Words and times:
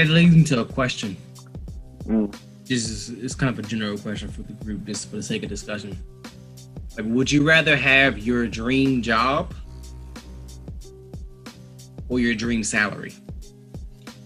that 0.00 0.12
leads 0.12 0.34
me 0.34 0.44
to 0.44 0.60
a 0.60 0.64
question. 0.64 1.16
Mm. 2.04 2.34
This 2.64 2.88
is 2.88 3.10
it's 3.10 3.34
kind 3.34 3.50
of 3.50 3.58
a 3.64 3.68
general 3.68 3.98
question 3.98 4.28
for 4.28 4.42
the 4.42 4.52
group, 4.54 4.84
just 4.84 5.10
for 5.10 5.16
the 5.16 5.22
sake 5.22 5.42
of 5.42 5.48
discussion. 5.48 5.96
Like, 6.96 7.06
would 7.06 7.30
you 7.30 7.46
rather 7.46 7.76
have 7.76 8.18
your 8.18 8.46
dream 8.46 9.02
job 9.02 9.54
or 12.08 12.18
your 12.18 12.34
dream 12.34 12.64
salary? 12.64 13.12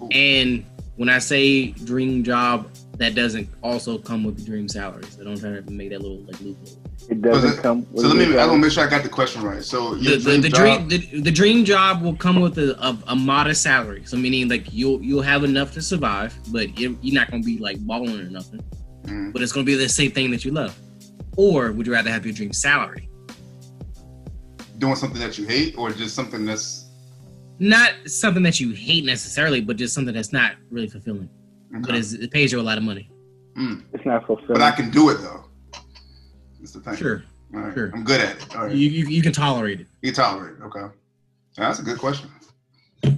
Ooh. 0.01 0.09
And 0.13 0.65
when 0.97 1.09
I 1.09 1.19
say 1.19 1.69
dream 1.69 2.23
job, 2.23 2.71
that 2.99 3.15
doesn't 3.15 3.49
also 3.63 3.99
come 3.99 4.23
with 4.23 4.39
the 4.39 4.45
dream 4.45 4.69
salary. 4.69 5.05
So 5.05 5.25
don't 5.25 5.41
try 5.41 5.61
to 5.61 5.71
make 5.71 5.91
that 5.91 6.01
little 6.01 6.19
like 6.19 6.41
loophole. 6.41 6.81
It 7.09 7.21
doesn't 7.23 7.57
So- 7.57 7.63
come. 7.63 7.87
So 7.97 8.09
let 8.09 8.17
me. 8.17 8.37
I 8.39 8.47
want 8.47 8.59
to 8.59 8.63
make 8.67 8.73
sure 8.73 8.85
I 8.87 8.91
got 8.91 9.03
the 9.03 9.09
question 9.09 9.43
right. 9.43 9.63
So 9.63 9.95
The, 9.95 10.01
your 10.03 10.17
the, 10.17 10.23
dream 10.23 10.41
the 10.43 10.49
job, 10.49 10.89
dream 10.89 10.89
the, 10.89 11.21
the 11.21 11.31
dream 11.31 11.65
job 11.65 12.03
will 12.03 12.17
come 12.17 12.41
with 12.41 12.59
a, 12.59 12.75
a, 12.85 12.99
a 13.09 13.17
modest 13.17 13.63
salary. 13.63 14.03
So 14.05 14.17
meaning 14.17 14.49
like 14.49 14.73
you'll 14.73 15.03
you'll 15.03 15.23
have 15.23 15.45
enough 15.45 15.73
to 15.75 15.83
survive, 15.83 16.35
but 16.53 16.79
you're, 16.79 16.95
you're 17.03 17.15
not 17.15 17.31
gonna 17.31 17.43
be 17.43 17.59
like 17.59 17.79
balling 17.81 18.19
or 18.19 18.31
nothing. 18.31 18.61
Mhm. 19.05 19.33
But 19.33 19.43
it's 19.43 19.53
gonna 19.53 19.67
be 19.67 19.75
the 19.75 19.89
same 19.89 20.11
thing 20.13 20.31
that 20.31 20.45
you 20.45 20.51
love. 20.53 20.77
Or 21.37 21.73
would 21.73 21.87
you 21.87 21.93
rather 21.93 22.11
have 22.11 22.25
your 22.25 22.35
dream 22.35 22.53
salary? 22.53 23.09
doing 24.79 24.97
something 24.97 25.21
that 25.21 25.39
you 25.39 25.47
hate, 25.47 25.77
or 25.79 25.91
just 25.93 26.15
something 26.17 26.45
that's. 26.45 26.87
Not 27.61 27.93
something 28.07 28.43
that 28.43 28.59
you 28.59 28.73
hate 28.73 29.05
necessarily, 29.05 29.61
but 29.61 29.77
just 29.77 29.95
something 29.95 30.13
that's 30.13 30.33
not 30.33 30.57
really 30.71 30.89
fulfilling. 30.89 31.29
But 31.71 31.91
Okay. 31.91 31.99
it's, 32.01 32.13
it 32.13 32.31
pays 32.33 32.51
you 32.51 32.61
a 32.61 32.63
lot 32.63 32.77
of 32.77 32.83
money. 32.85 33.09
Mm. 33.57 33.83
It's 33.93 34.05
not 34.05 34.27
fulfilling. 34.27 34.55
But 34.55 34.63
I 34.63 34.73
can 34.73 34.91
do 34.91 35.11
it 35.11 35.19
though. 35.19 35.44
That's 36.65 36.73
the 36.73 36.81
thing. 36.81 36.97
Sure, 36.97 37.23
All 37.55 37.61
right. 37.61 37.75
sure. 37.75 37.91
I'm 37.93 38.05
good 38.05 38.23
at 38.23 38.37
it. 38.37 38.57
All 38.57 38.65
right. 38.65 38.75
you, 38.75 38.89
you 38.89 39.07
you 39.07 39.23
can 39.23 39.35
tolerate 39.35 39.81
it. 39.81 39.87
You 40.01 40.13
tolerate. 40.13 40.57
it. 40.57 40.63
Okay. 40.63 40.81
Yeah, 41.59 41.69
that's 41.69 41.79
a 41.79 41.83
good 41.83 41.99
question. 41.99 42.31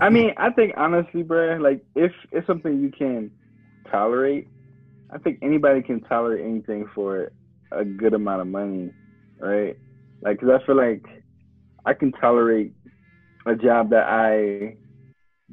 I 0.00 0.10
mean, 0.10 0.32
I 0.36 0.50
think 0.50 0.74
honestly, 0.76 1.22
bruh, 1.22 1.60
like 1.60 1.84
if 1.94 2.10
it's 2.32 2.44
something 2.48 2.80
you 2.80 2.90
can 2.90 3.30
tolerate, 3.88 4.48
I 5.10 5.18
think 5.18 5.38
anybody 5.42 5.80
can 5.80 6.00
tolerate 6.00 6.44
anything 6.44 6.88
for 6.92 7.30
a 7.70 7.84
good 7.84 8.14
amount 8.14 8.40
of 8.40 8.48
money, 8.48 8.90
right? 9.38 9.78
Like, 10.22 10.40
cause 10.40 10.48
I 10.50 10.66
feel 10.66 10.76
like 10.76 11.06
I 11.84 11.94
can 11.94 12.10
tolerate 12.10 12.72
a 13.46 13.54
job 13.54 13.90
that 13.90 14.08
I 14.08 14.74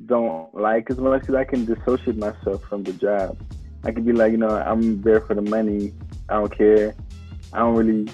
don't 0.07 0.52
like 0.55 0.89
as 0.89 0.97
much 0.97 1.22
because 1.22 1.35
I 1.35 1.44
can 1.44 1.66
dissociate 1.66 2.17
myself 2.17 2.63
from 2.67 2.81
the 2.85 2.94
job. 2.94 3.38
I 3.83 3.91
can 3.91 4.03
be 4.03 4.13
like, 4.13 4.31
you 4.31 4.39
know, 4.39 4.50
I'm 4.50 5.03
there 5.03 5.22
for 5.22 5.35
the 5.35 5.44
money. 5.44 5.94
I 6.28 6.35
don't 6.35 6.57
care. 6.57 6.95
I 7.54 7.59
don't 7.59 7.76
really 7.76 8.12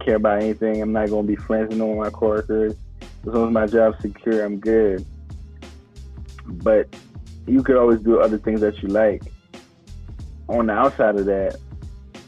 care 0.00 0.16
about 0.16 0.42
anything. 0.42 0.80
I'm 0.80 0.92
not 0.92 1.10
gonna 1.10 1.26
be 1.26 1.36
friends 1.36 1.68
with 1.68 1.78
no 1.78 1.86
one 1.86 2.06
of 2.06 2.12
my 2.12 2.18
coworkers. 2.18 2.74
As 3.02 3.34
long 3.34 3.48
as 3.48 3.52
my 3.52 3.66
job's 3.66 4.00
secure, 4.00 4.44
I'm 4.44 4.58
good. 4.58 5.04
But 6.46 6.88
you 7.46 7.62
could 7.62 7.76
always 7.76 8.00
do 8.00 8.20
other 8.20 8.38
things 8.38 8.60
that 8.60 8.82
you 8.82 8.88
like 8.88 9.22
on 10.48 10.66
the 10.66 10.72
outside 10.72 11.16
of 11.16 11.26
that. 11.26 11.58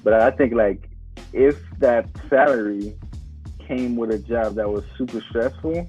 But 0.05 0.15
I 0.15 0.31
think 0.31 0.53
like 0.55 0.91
if 1.33 1.57
that 1.79 2.09
salary 2.29 2.95
came 3.59 3.97
with 3.97 4.11
a 4.11 4.19
job 4.19 4.55
that 4.57 4.69
was 4.69 4.85
super 4.97 5.23
stressful, 5.29 5.89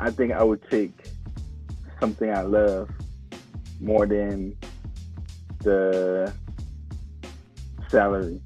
I 0.00 0.10
think 0.10 0.32
I 0.32 0.42
would 0.42 0.62
take 0.70 0.94
something 2.00 2.30
I 2.30 2.42
love 2.42 2.88
more 3.80 4.06
than 4.06 4.56
the 5.62 6.32
salary. 7.88 8.40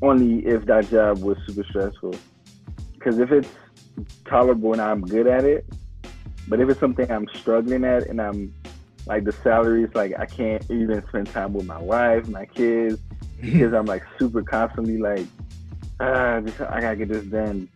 Only 0.00 0.46
if 0.46 0.64
that 0.66 0.90
job 0.90 1.22
was 1.22 1.36
super 1.46 1.64
stressful. 1.64 2.14
Because 2.94 3.18
if 3.18 3.32
it's 3.32 3.48
tolerable 4.24 4.72
and 4.72 4.82
I'm 4.82 5.02
good 5.02 5.26
at 5.26 5.44
it, 5.44 5.66
but 6.46 6.60
if 6.60 6.68
it's 6.68 6.80
something 6.80 7.10
I'm 7.10 7.28
struggling 7.34 7.84
at 7.84 8.06
and 8.06 8.20
I'm 8.20 8.54
like 9.06 9.24
the 9.24 9.32
salary 9.32 9.84
is 9.84 9.94
like 9.94 10.12
I 10.18 10.26
can't 10.26 10.64
even 10.70 11.02
spend 11.08 11.28
time 11.28 11.52
with 11.52 11.66
my 11.66 11.78
wife, 11.78 12.28
my 12.28 12.46
kids, 12.46 13.00
because 13.40 13.72
I'm 13.72 13.86
like 13.86 14.04
super 14.18 14.42
constantly 14.42 14.98
like, 14.98 15.26
ah, 16.00 16.40
this, 16.40 16.60
I 16.60 16.80
gotta 16.80 16.96
get 16.96 17.08
this 17.08 17.24
done. 17.24 17.68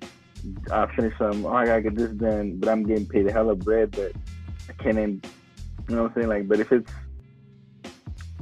I 0.70 0.86
finish 0.94 1.16
some. 1.18 1.46
Oh, 1.46 1.52
I 1.52 1.66
gotta 1.66 1.82
get 1.82 1.94
this 1.94 2.10
done, 2.10 2.58
but 2.58 2.68
I'm 2.68 2.84
getting 2.84 3.06
paid 3.06 3.26
a 3.26 3.32
hell 3.32 3.50
of 3.50 3.60
bread, 3.60 3.92
but 3.92 4.12
I 4.68 4.72
can't. 4.82 4.98
Even, 4.98 5.22
you 5.88 5.96
know 5.96 6.02
what 6.02 6.12
I'm 6.12 6.14
saying? 6.14 6.28
Like, 6.28 6.48
but 6.48 6.60
if 6.60 6.72
it's 6.72 6.92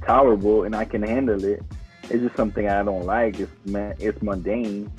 tolerable 0.06 0.64
and 0.64 0.74
I 0.74 0.84
can 0.84 1.02
handle 1.02 1.44
it, 1.44 1.62
it's 2.10 2.22
just 2.22 2.36
something 2.36 2.68
I 2.68 2.82
don't 2.82 3.06
like. 3.06 3.38
It's 3.38 3.52
man, 3.64 3.94
it's 3.98 4.20
mundane. 4.22 4.90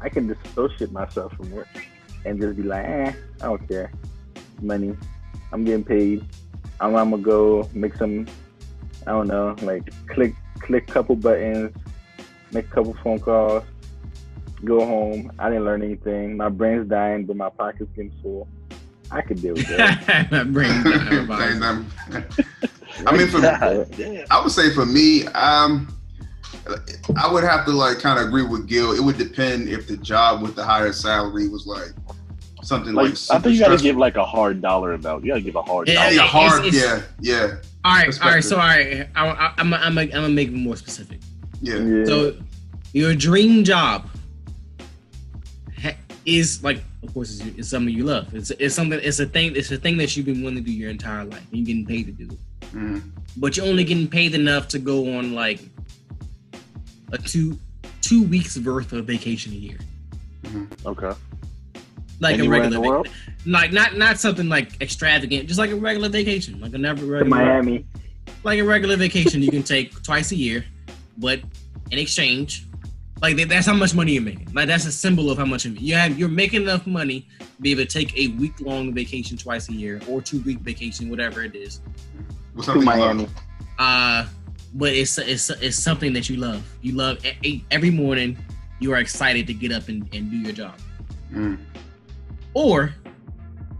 I 0.00 0.08
can 0.08 0.26
dissociate 0.26 0.92
myself 0.92 1.32
from 1.34 1.52
it 1.58 1.66
and 2.24 2.40
just 2.40 2.56
be 2.56 2.62
like, 2.62 2.84
eh, 2.84 3.12
I 3.40 3.44
don't 3.44 3.66
care. 3.68 3.90
Money, 4.60 4.96
I'm 5.52 5.64
getting 5.64 5.84
paid. 5.84 6.24
I'm, 6.80 6.94
I'm 6.96 7.10
gonna 7.10 7.22
go 7.22 7.68
make 7.72 7.96
some. 7.96 8.26
I 9.06 9.12
don't 9.12 9.28
know, 9.28 9.56
like 9.62 9.90
click 10.08 10.34
click 10.60 10.86
couple 10.86 11.16
buttons, 11.16 11.74
make 12.52 12.66
a 12.66 12.68
couple 12.68 12.94
phone 13.02 13.18
calls, 13.18 13.64
go 14.64 14.84
home. 14.84 15.32
I 15.38 15.48
didn't 15.48 15.64
learn 15.64 15.82
anything. 15.82 16.36
My 16.36 16.50
brain's 16.50 16.88
dying, 16.88 17.24
but 17.24 17.36
my 17.36 17.48
pocket's 17.48 17.90
getting 17.96 18.12
full. 18.22 18.46
I 19.10 19.22
could 19.22 19.40
deal 19.40 19.54
with 19.54 19.66
that. 19.68 20.30
My 20.30 20.44
brain 20.44 20.84
died. 20.84 21.26
Thanks, 21.26 21.64
um, 21.64 21.86
I 23.06 23.16
mean, 23.16 23.28
for 23.28 23.40
God 23.40 23.90
damn. 23.96 24.26
I 24.30 24.42
would 24.42 24.52
say 24.52 24.70
for 24.72 24.86
me, 24.86 25.26
um, 25.28 25.88
I 27.16 27.32
would 27.32 27.44
have 27.44 27.64
to 27.66 27.72
like 27.72 27.98
kind 27.98 28.18
of 28.18 28.26
agree 28.26 28.42
with 28.44 28.66
Gil. 28.68 28.92
It 28.92 29.00
would 29.00 29.18
depend 29.18 29.68
if 29.68 29.86
the 29.88 29.96
job 29.96 30.42
with 30.42 30.54
the 30.56 30.64
higher 30.64 30.92
salary 30.92 31.48
was 31.48 31.66
like 31.66 31.92
something 32.62 32.92
like. 32.94 33.10
Like, 33.10 33.16
I 33.30 33.38
think 33.40 33.54
you 33.54 33.60
gotta 33.60 33.76
give 33.76 33.96
like 33.96 34.16
a 34.16 34.24
hard 34.24 34.60
dollar 34.62 34.92
amount. 34.92 35.24
You 35.24 35.30
gotta 35.32 35.40
give 35.42 35.56
a 35.56 35.62
hard 35.62 35.88
Yeah, 35.88 35.94
dollar. 35.94 36.12
yeah, 36.12 36.22
hard. 36.22 36.64
it's- 36.66 36.82
yeah, 36.82 37.02
yeah, 37.20 37.56
All 37.84 37.94
right, 37.94 38.22
all 38.22 38.30
right. 38.30 38.44
So 38.44 38.56
all 38.56 38.62
right, 38.66 39.08
I, 39.14 39.26
I, 39.28 39.52
I'm 39.58 39.72
I'm 39.74 39.98
I'm 39.98 40.08
gonna 40.10 40.28
make 40.28 40.48
it 40.48 40.54
more 40.54 40.76
specific. 40.76 41.20
yeah. 41.62 41.76
Yeah. 41.76 42.04
So 42.04 42.34
your 42.92 43.14
dream 43.14 43.64
job 43.64 44.08
is 46.26 46.62
like, 46.62 46.82
of 47.02 47.14
course, 47.14 47.40
it's, 47.40 47.58
it's 47.58 47.68
something 47.70 47.94
you 47.94 48.04
love. 48.04 48.34
It's 48.34 48.50
it's 48.52 48.74
something. 48.74 49.00
It's 49.02 49.20
a 49.20 49.26
thing. 49.26 49.56
It's 49.56 49.70
a 49.72 49.78
thing 49.78 49.96
that 49.96 50.16
you've 50.16 50.26
been 50.26 50.42
willing 50.42 50.56
to 50.56 50.60
do 50.62 50.72
your 50.72 50.90
entire 50.90 51.24
life. 51.24 51.42
And 51.50 51.58
you're 51.60 51.66
getting 51.66 51.86
paid 51.86 52.06
to 52.06 52.12
do 52.12 52.24
it, 52.34 52.72
Mhm. 52.76 53.02
but 53.38 53.56
you're 53.56 53.66
only 53.66 53.84
getting 53.84 54.06
paid 54.06 54.34
enough 54.34 54.68
to 54.68 54.78
go 54.78 55.16
on 55.16 55.34
like 55.34 55.60
a 57.12 57.18
two 57.18 57.58
two 58.02 58.22
weeks 58.24 58.58
worth 58.58 58.92
of 58.92 59.04
vacation 59.06 59.52
a 59.52 59.56
year, 59.56 59.78
Okay. 60.86 61.12
like 62.20 62.34
Anywhere 62.38 62.62
a 62.62 62.66
in 62.66 62.72
regular, 62.72 63.02
the 63.02 63.08
va- 63.08 63.50
like 63.50 63.72
not 63.72 63.96
not 63.96 64.18
something 64.18 64.48
like 64.48 64.80
extravagant, 64.80 65.46
just 65.48 65.58
like 65.58 65.70
a 65.70 65.76
regular 65.76 66.08
vacation, 66.08 66.60
like 66.60 66.74
a 66.74 66.78
never 66.78 67.00
to 67.00 67.06
regular, 67.06 67.24
Miami. 67.44 67.84
like 68.44 68.58
a 68.58 68.62
regular 68.64 68.96
vacation 68.96 69.42
you 69.42 69.50
can 69.50 69.62
take 69.62 70.02
twice 70.02 70.32
a 70.32 70.36
year, 70.36 70.64
but 71.18 71.40
in 71.90 71.98
exchange, 71.98 72.66
like 73.22 73.36
that's 73.48 73.66
how 73.66 73.74
much 73.74 73.94
money 73.94 74.12
you're 74.12 74.22
making. 74.22 74.48
Like 74.52 74.66
that's 74.66 74.86
a 74.86 74.92
symbol 74.92 75.30
of 75.30 75.38
how 75.38 75.44
much 75.46 75.64
you 75.66 75.94
have. 75.94 76.18
You're 76.18 76.28
making 76.28 76.62
enough 76.62 76.86
money 76.86 77.26
to 77.40 77.46
be 77.60 77.70
able 77.72 77.82
to 77.84 77.88
take 77.88 78.16
a 78.16 78.28
week 78.38 78.60
long 78.60 78.94
vacation 78.94 79.36
twice 79.36 79.68
a 79.68 79.72
year 79.72 80.00
or 80.08 80.20
two 80.22 80.40
week 80.42 80.58
vacation, 80.60 81.10
whatever 81.10 81.42
it 81.42 81.54
is. 81.54 81.80
With 82.54 82.64
To 82.64 82.72
something 82.72 82.84
Miami. 82.84 83.22
love. 83.24 83.34
Uh, 83.78 84.26
but 84.74 84.92
it's 84.92 85.18
it's 85.18 85.50
it's 85.50 85.76
something 85.76 86.12
that 86.12 86.28
you 86.28 86.36
love. 86.36 86.62
You 86.82 86.94
love 86.94 87.18
every 87.70 87.90
morning. 87.90 88.38
You 88.78 88.92
are 88.92 88.98
excited 88.98 89.46
to 89.46 89.54
get 89.54 89.72
up 89.72 89.88
and, 89.88 90.08
and 90.14 90.30
do 90.30 90.36
your 90.36 90.52
job. 90.52 90.74
Mm. 91.32 91.58
Or 92.54 92.94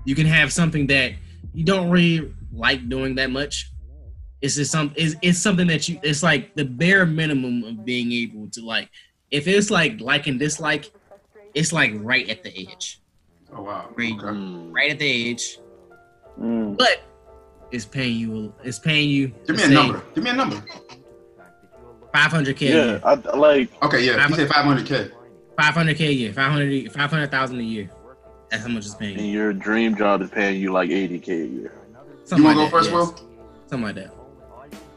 you 0.04 0.14
can 0.14 0.26
have 0.26 0.52
something 0.52 0.86
that 0.88 1.12
you 1.52 1.64
don't 1.64 1.90
really 1.90 2.32
like 2.52 2.88
doing 2.88 3.14
that 3.16 3.30
much. 3.30 3.70
It's 4.42 4.56
just 4.56 4.70
some 4.72 4.92
it's, 4.96 5.14
it's 5.22 5.38
something 5.38 5.66
that 5.68 5.88
you 5.88 5.98
it's 6.02 6.22
like 6.22 6.54
the 6.54 6.64
bare 6.64 7.06
minimum 7.06 7.64
of 7.64 7.84
being 7.84 8.12
able 8.12 8.48
to 8.50 8.64
like 8.64 8.90
if 9.30 9.46
it's 9.46 9.70
like 9.70 10.00
like 10.00 10.26
and 10.26 10.38
dislike, 10.38 10.90
it's 11.54 11.72
like 11.72 11.92
right 11.96 12.28
at 12.28 12.42
the 12.42 12.68
edge. 12.68 13.00
Oh 13.52 13.62
wow. 13.62 13.88
Great. 13.94 14.14
Okay. 14.14 14.26
Mm. 14.26 14.74
Right 14.74 14.90
at 14.90 14.98
the 14.98 15.30
edge. 15.30 15.58
Mm. 16.38 16.76
But 16.76 17.02
it's 17.70 17.84
paying 17.84 18.16
you 18.16 18.52
it's 18.64 18.78
paying 18.78 19.08
you 19.08 19.28
Give 19.46 19.56
me 19.56 19.64
a 19.64 19.68
number. 19.68 20.02
Give 20.14 20.24
me 20.24 20.30
a 20.30 20.34
number. 20.34 20.62
Five 22.12 22.32
hundred 22.32 22.56
k. 22.56 22.68
Yeah, 22.68 22.74
year. 22.74 23.00
I, 23.04 23.14
like 23.14 23.70
Okay, 23.82 24.04
yeah. 24.04 24.26
You 24.28 24.34
say 24.34 24.46
500k. 24.46 25.12
Five 25.56 25.74
hundred 25.74 25.96
K 25.96 26.08
a 26.08 26.10
year. 26.10 26.32
500 26.32 26.92
500,000 26.92 27.58
a 27.58 27.62
year. 27.62 27.90
That's 28.50 28.62
how 28.62 28.68
much 28.68 28.86
it's 28.86 28.94
paying. 28.94 29.18
and 29.18 29.26
you. 29.26 29.32
your 29.32 29.52
dream 29.52 29.94
job 29.96 30.22
is 30.22 30.30
paying 30.30 30.60
you 30.60 30.72
like 30.72 30.90
eighty 30.90 31.18
k 31.18 31.42
a 31.42 31.44
year. 31.44 31.72
Something 32.24 32.38
You 32.38 32.44
want 32.44 32.56
to 32.56 32.62
like 32.62 32.70
go 32.72 32.78
that, 32.78 32.90
first, 32.90 32.90
yes. 32.90 32.94
Will? 32.94 33.28
Something 33.68 33.82
like 33.82 33.94
that. 33.96 34.14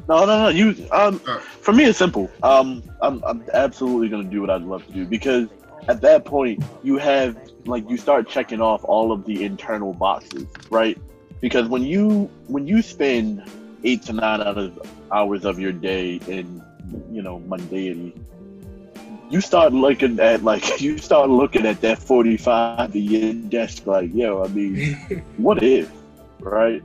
No, 0.08 0.26
no, 0.26 0.44
no. 0.44 0.48
You 0.50 0.88
um, 0.92 1.19
for 1.19 1.74
me 1.74 1.86
it's 1.86 1.98
simple. 1.98 2.31
Um, 2.42 2.81
I'm 3.02 3.24
I'm 3.26 3.44
absolutely 3.54 4.10
gonna 4.10 4.24
do 4.24 4.42
what 4.42 4.50
I'd 4.50 4.64
love 4.64 4.86
to 4.88 4.94
do 4.94 5.06
because 5.06 5.50
at 5.88 6.02
that 6.02 6.26
point 6.26 6.64
you 6.81 6.98
have 6.98 7.38
like 7.66 7.90
you 7.90 7.98
start 7.98 8.28
checking 8.28 8.62
off 8.62 8.84
all 8.86 9.12
of 9.12 9.26
the 9.26 9.44
internal 9.44 9.94
boxes, 9.94 10.48
right? 10.69 10.98
Because 11.44 11.68
when 11.68 11.84
you 11.84 12.31
when 12.48 12.66
you 12.66 12.81
spend 12.81 13.44
eight 13.84 14.01
to 14.04 14.13
nine 14.13 14.40
out 14.40 14.57
of 14.57 14.80
hours 15.12 15.44
of 15.44 15.60
your 15.60 15.74
day 15.74 16.22
in 16.25 16.63
you 17.12 17.22
know 17.22 17.42
mundanity, 17.42 18.13
you 19.30 19.42
start 19.42 19.74
looking 19.74 20.22
at 20.22 20.42
like 20.42 20.80
you 20.86 20.98
start 21.00 21.30
looking 21.30 21.66
at 21.66 21.81
that 21.81 22.00
forty 22.00 22.38
five 22.38 22.95
in 22.95 23.04
your 23.04 23.34
desk 23.34 23.86
like, 23.86 24.13
yo, 24.13 24.42
I 24.42 24.48
mean, 24.48 24.94
what 25.36 25.62
if, 25.62 25.92
right? 26.40 26.81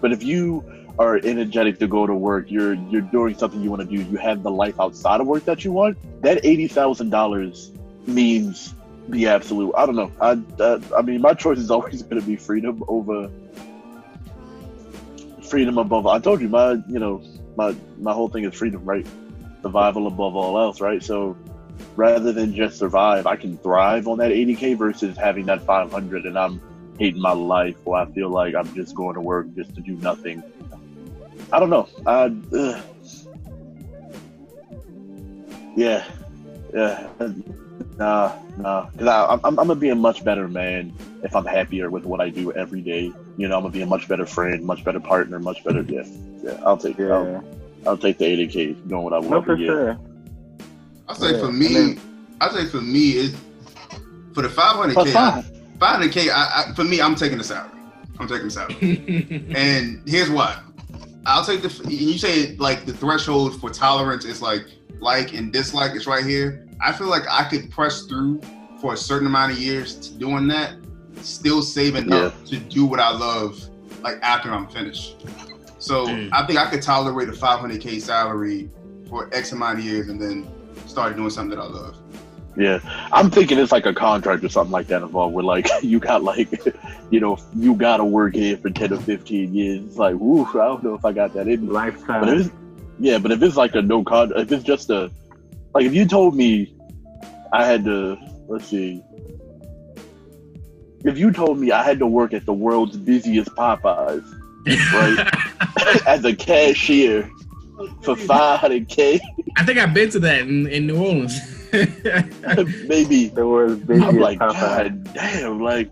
But 0.00 0.12
if 0.12 0.24
you 0.24 0.64
are 0.98 1.20
energetic 1.22 1.78
to 1.78 1.86
go 1.86 2.04
to 2.04 2.14
work. 2.14 2.50
You're 2.50 2.74
you're 2.74 3.08
doing 3.14 3.38
something 3.38 3.62
you 3.62 3.70
want 3.70 3.88
to 3.88 3.96
do. 3.96 4.02
You 4.02 4.16
have 4.16 4.42
the 4.42 4.50
life 4.50 4.80
outside 4.80 5.20
of 5.20 5.28
work 5.28 5.44
that 5.44 5.64
you 5.64 5.70
want. 5.70 5.96
That 6.22 6.44
eighty 6.44 6.66
thousand 6.66 7.10
dollars 7.10 7.70
means 8.08 8.74
the 9.08 9.28
absolute. 9.28 9.72
I 9.76 9.86
don't 9.86 9.94
know. 9.94 10.10
I 10.20 10.32
uh, 10.60 10.80
I 10.98 11.02
mean, 11.02 11.20
my 11.20 11.32
choice 11.32 11.58
is 11.58 11.70
always 11.70 12.02
going 12.02 12.20
to 12.20 12.26
be 12.26 12.34
freedom 12.34 12.82
over 12.88 13.30
freedom 15.50 15.78
above. 15.78 16.06
I 16.06 16.20
told 16.20 16.40
you 16.40 16.48
my 16.48 16.72
you 16.88 16.98
know 16.98 17.22
my 17.56 17.76
my 17.98 18.12
whole 18.12 18.28
thing 18.28 18.44
is 18.44 18.54
freedom, 18.54 18.84
right? 18.84 19.06
Survival 19.62 20.06
above 20.06 20.36
all 20.36 20.58
else, 20.58 20.80
right? 20.80 21.02
So 21.02 21.36
rather 21.96 22.32
than 22.32 22.54
just 22.54 22.78
survive, 22.78 23.26
I 23.26 23.36
can 23.36 23.58
thrive 23.58 24.08
on 24.08 24.18
that 24.18 24.30
80k 24.30 24.78
versus 24.78 25.16
having 25.18 25.46
that 25.46 25.62
500 25.62 26.24
and 26.24 26.38
I'm 26.38 26.60
hating 26.98 27.20
my 27.20 27.32
life 27.32 27.76
or 27.84 27.96
I 27.96 28.06
feel 28.06 28.30
like 28.30 28.54
I'm 28.54 28.72
just 28.74 28.94
going 28.94 29.14
to 29.14 29.20
work 29.20 29.46
just 29.54 29.74
to 29.74 29.82
do 29.82 29.96
nothing. 29.96 30.42
I 31.52 31.58
don't 31.58 31.70
know. 31.70 31.88
I, 32.06 32.32
uh, 32.56 32.82
yeah, 35.76 36.04
yeah, 36.72 37.08
nah, 37.98 38.32
nah. 38.56 38.86
Because 38.92 39.08
I'm, 39.08 39.40
I'm 39.44 39.54
gonna 39.56 39.74
be 39.74 39.88
a 39.88 39.94
much 39.96 40.22
better 40.24 40.46
man 40.46 40.92
if 41.22 41.34
I'm 41.34 41.44
happier 41.44 41.90
with 41.90 42.04
what 42.04 42.20
I 42.20 42.30
do 42.30 42.52
every 42.52 42.82
day. 42.82 43.12
You 43.40 43.48
know, 43.48 43.56
I'm 43.56 43.62
gonna 43.62 43.72
be 43.72 43.80
a 43.80 43.86
much 43.86 44.06
better 44.06 44.26
friend, 44.26 44.62
much 44.66 44.84
better 44.84 45.00
partner, 45.00 45.38
much 45.38 45.64
better. 45.64 45.80
Yeah, 45.80 46.02
yeah. 46.42 46.60
I'll 46.62 46.76
take 46.76 46.98
it. 46.98 47.08
Yeah. 47.08 47.14
I'll, 47.14 47.44
I'll 47.86 47.96
take 47.96 48.18
the 48.18 48.26
80k 48.26 48.86
doing 48.86 49.02
what 49.02 49.14
I 49.14 49.18
want. 49.18 49.30
No, 49.30 49.40
for 49.42 49.56
sure. 49.56 49.98
I 51.08 51.14
say 51.14 51.32
Yeah, 51.32 51.38
for 51.40 51.50
me, 51.50 51.68
then- 51.72 52.00
I 52.42 52.50
say 52.50 52.66
for 52.66 52.82
me, 52.82 53.12
it 53.12 53.34
for 54.34 54.42
the 54.42 54.48
500k, 54.48 55.10
five. 55.14 55.46
500k. 55.78 56.28
I, 56.28 56.64
I, 56.70 56.74
for 56.74 56.84
me, 56.84 57.00
I'm 57.00 57.14
taking 57.14 57.38
the 57.38 57.44
salary. 57.44 57.70
I'm 58.18 58.28
taking 58.28 58.44
the 58.44 58.50
salary. 58.50 59.46
And 59.56 60.06
here's 60.06 60.28
why. 60.28 60.60
I'll 61.24 61.42
take 61.44 61.62
the. 61.62 61.70
You 61.88 62.18
say 62.18 62.56
like 62.56 62.84
the 62.84 62.92
threshold 62.92 63.58
for 63.58 63.70
tolerance 63.70 64.26
is 64.26 64.42
like 64.42 64.66
like 65.00 65.32
and 65.32 65.50
dislike 65.50 65.92
is 65.96 66.06
right 66.06 66.26
here. 66.26 66.66
I 66.78 66.92
feel 66.92 67.08
like 67.08 67.22
I 67.30 67.44
could 67.44 67.70
press 67.70 68.02
through 68.02 68.42
for 68.82 68.92
a 68.92 68.98
certain 68.98 69.26
amount 69.26 69.52
of 69.52 69.58
years 69.58 69.94
to 70.10 70.18
doing 70.18 70.46
that, 70.48 70.74
still 71.22 71.62
save 71.62 71.96
up 72.12 72.44
to 72.46 72.56
do 72.58 72.84
what 72.86 73.00
I 73.00 73.10
love. 73.10 73.62
Like 74.02 74.18
after 74.22 74.50
I'm 74.52 74.66
finished. 74.68 75.26
So 75.78 76.06
Mm. 76.06 76.28
I 76.32 76.46
think 76.46 76.58
I 76.58 76.68
could 76.70 76.82
tolerate 76.82 77.28
a 77.28 77.32
500k 77.32 78.00
salary 78.00 78.70
for 79.08 79.28
X 79.32 79.52
amount 79.52 79.78
of 79.78 79.84
years 79.84 80.08
and 80.08 80.20
then 80.20 80.46
start 80.86 81.16
doing 81.16 81.30
something 81.30 81.56
that 81.58 81.62
I 81.62 81.66
love. 81.66 81.96
Yeah, 82.56 82.80
I'm 83.12 83.30
thinking 83.30 83.58
it's 83.58 83.72
like 83.72 83.86
a 83.86 83.94
contract 83.94 84.42
or 84.44 84.48
something 84.48 84.72
like 84.72 84.88
that 84.88 85.02
involved. 85.02 85.34
Where 85.34 85.44
like 85.44 85.68
you 85.82 85.98
got 86.00 86.22
like, 86.22 86.48
you 87.10 87.20
know, 87.20 87.38
you 87.56 87.74
gotta 87.74 88.04
work 88.04 88.34
here 88.34 88.56
for 88.56 88.70
ten 88.70 88.92
or 88.92 89.00
fifteen 89.00 89.54
years. 89.54 89.84
It's 89.86 89.96
like, 89.96 90.16
woo, 90.16 90.44
I 90.44 90.52
don't 90.66 90.82
know 90.82 90.94
if 90.94 91.04
I 91.04 91.12
got 91.12 91.32
that 91.34 91.48
in 91.48 91.60
me. 91.62 91.66
But 91.68 91.72
Lifetime. 91.74 92.52
yeah, 92.98 93.18
but 93.18 93.32
if 93.32 93.42
it's 93.42 93.56
like 93.56 93.74
a 93.74 93.82
no 93.82 94.02
contract, 94.04 94.40
if 94.40 94.52
it's 94.52 94.64
just 94.64 94.90
a, 94.90 95.10
like 95.74 95.86
if 95.86 95.94
you 95.94 96.06
told 96.06 96.34
me 96.36 96.74
I 97.52 97.64
had 97.64 97.84
to, 97.84 98.18
let's 98.48 98.66
see, 98.66 99.02
if 101.04 101.18
you 101.18 101.32
told 101.32 101.58
me 101.58 101.72
I 101.72 101.82
had 101.82 101.98
to 101.98 102.06
work 102.06 102.32
at 102.34 102.46
the 102.46 102.52
world's 102.52 102.96
busiest 102.96 103.50
Popeyes 103.50 104.24
Right. 104.66 106.06
as 106.06 106.24
a 106.24 106.34
cashier 106.34 107.22
for 108.02 108.14
500k, 108.14 109.20
I 109.56 109.64
think 109.64 109.78
I've 109.78 109.94
been 109.94 110.10
to 110.10 110.18
that 110.20 110.42
in, 110.42 110.66
in 110.66 110.86
New 110.86 110.98
Orleans. 111.02 111.40
maybe 111.72 113.28
The 113.28 113.46
world's 113.46 113.82
busiest 113.84 114.08
I'm 114.08 114.18
like, 114.18 114.38
Popeye. 114.38 114.54
God 114.54 115.14
damn, 115.14 115.60
like, 115.60 115.90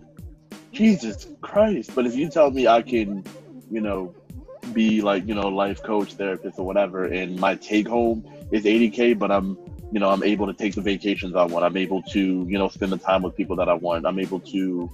Jesus 0.71 1.27
Christ. 1.41 1.91
But 1.95 2.05
if 2.05 2.15
you 2.15 2.29
tell 2.29 2.51
me 2.51 2.67
I 2.67 2.81
can, 2.81 3.23
you 3.71 3.81
know, 3.81 4.13
be 4.73 5.01
like, 5.01 5.27
you 5.27 5.33
know, 5.33 5.47
life 5.47 5.81
coach, 5.81 6.13
therapist, 6.13 6.59
or 6.59 6.65
whatever, 6.65 7.05
and 7.05 7.39
my 7.39 7.55
take 7.55 7.87
home 7.87 8.23
is 8.51 8.65
80K, 8.65 9.17
but 9.17 9.31
I'm, 9.31 9.57
you 9.91 9.99
know, 9.99 10.09
I'm 10.09 10.23
able 10.23 10.47
to 10.47 10.53
take 10.53 10.75
the 10.75 10.81
vacations 10.81 11.35
I 11.35 11.45
want. 11.45 11.65
I'm 11.65 11.77
able 11.77 12.01
to, 12.03 12.45
you 12.47 12.57
know, 12.57 12.69
spend 12.69 12.91
the 12.91 12.97
time 12.97 13.21
with 13.23 13.35
people 13.35 13.55
that 13.57 13.69
I 13.69 13.73
want. 13.73 14.05
I'm 14.05 14.19
able 14.19 14.39
to, 14.41 14.89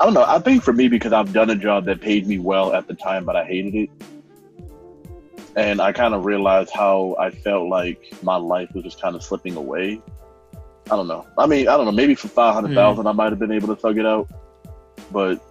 I 0.00 0.04
don't 0.04 0.14
know. 0.14 0.24
I 0.24 0.38
think 0.38 0.62
for 0.62 0.72
me, 0.72 0.88
because 0.88 1.12
I've 1.12 1.32
done 1.32 1.50
a 1.50 1.56
job 1.56 1.84
that 1.86 2.00
paid 2.00 2.26
me 2.26 2.38
well 2.38 2.72
at 2.72 2.88
the 2.88 2.94
time, 2.94 3.24
but 3.24 3.36
I 3.36 3.44
hated 3.44 3.74
it. 3.74 3.90
And 5.56 5.80
I 5.80 5.92
kind 5.92 6.14
of 6.14 6.24
realized 6.24 6.70
how 6.72 7.16
I 7.18 7.30
felt 7.30 7.68
like 7.68 8.12
my 8.22 8.36
life 8.36 8.70
was 8.74 8.84
just 8.84 9.00
kind 9.00 9.16
of 9.16 9.22
slipping 9.22 9.56
away. 9.56 10.00
I 10.86 10.96
don't 10.96 11.08
know. 11.08 11.26
I 11.36 11.46
mean, 11.46 11.68
I 11.68 11.76
don't 11.76 11.84
know. 11.84 11.92
Maybe 11.92 12.14
for 12.14 12.28
five 12.28 12.54
hundred 12.54 12.74
thousand, 12.74 13.02
hmm. 13.02 13.08
I 13.08 13.12
might 13.12 13.32
have 13.32 13.38
been 13.38 13.52
able 13.52 13.68
to 13.68 13.76
thug 13.76 13.98
it 13.98 14.06
out. 14.06 14.28
But 15.10 15.42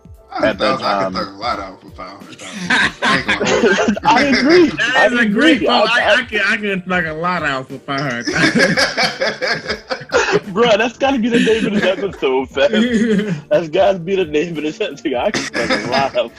At 0.43 0.57
that 0.59 0.79
500,000, 0.79 0.85
I 0.85 0.89
time- 0.89 1.13
could 1.13 1.19
thug 1.19 1.27
a 1.27 1.37
lot 1.37 1.59
out 1.59 1.81
for 1.81 1.89
500,000. 1.89 2.47
I 2.69 3.17
ain't 3.17 3.25
gonna 3.27 3.45
hold 3.45 3.63
you. 3.89 3.95
I 4.03 4.23
agree. 4.23 4.69
That 4.77 4.95
I 4.95 5.23
agree. 5.23 5.29
great 5.29 5.59
quote. 5.65 5.89
I- 5.89 6.01
I, 6.01 6.15
I, 6.15 6.23
can 6.25 6.41
I 6.45 6.57
can 6.57 6.83
knock 6.85 7.05
a 7.05 7.13
lot 7.13 7.43
out 7.43 7.67
for 7.67 7.77
five 7.79 8.01
hundred. 8.01 8.25
Bruh, 10.53 10.77
that's 10.77 10.97
got 10.97 11.11
to 11.11 11.19
be 11.19 11.29
the 11.29 11.39
name 11.39 11.65
of 11.67 11.73
this 11.73 11.83
episode, 11.83 12.49
fam. 12.49 13.45
That's 13.49 13.69
got 13.69 13.93
to 13.93 13.99
be 13.99 14.15
the 14.15 14.25
name 14.25 14.57
of 14.57 14.63
this 14.63 14.79
episode. 14.81 15.13
I 15.13 15.31
can 15.31 15.43
thug 15.43 15.69
a 15.71 15.89
lot 15.91 16.15
out. 16.17 16.31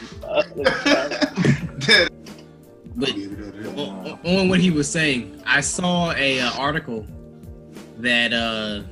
Dead. 1.81 2.09
but 2.97 3.11
on, 3.79 4.19
on 4.25 4.49
what 4.49 4.61
he 4.61 4.71
was 4.71 4.91
saying, 4.91 5.43
I 5.47 5.61
saw 5.61 6.13
a 6.13 6.41
uh, 6.41 6.51
article 6.59 7.07
that 7.99 8.33
uh, 8.33 8.83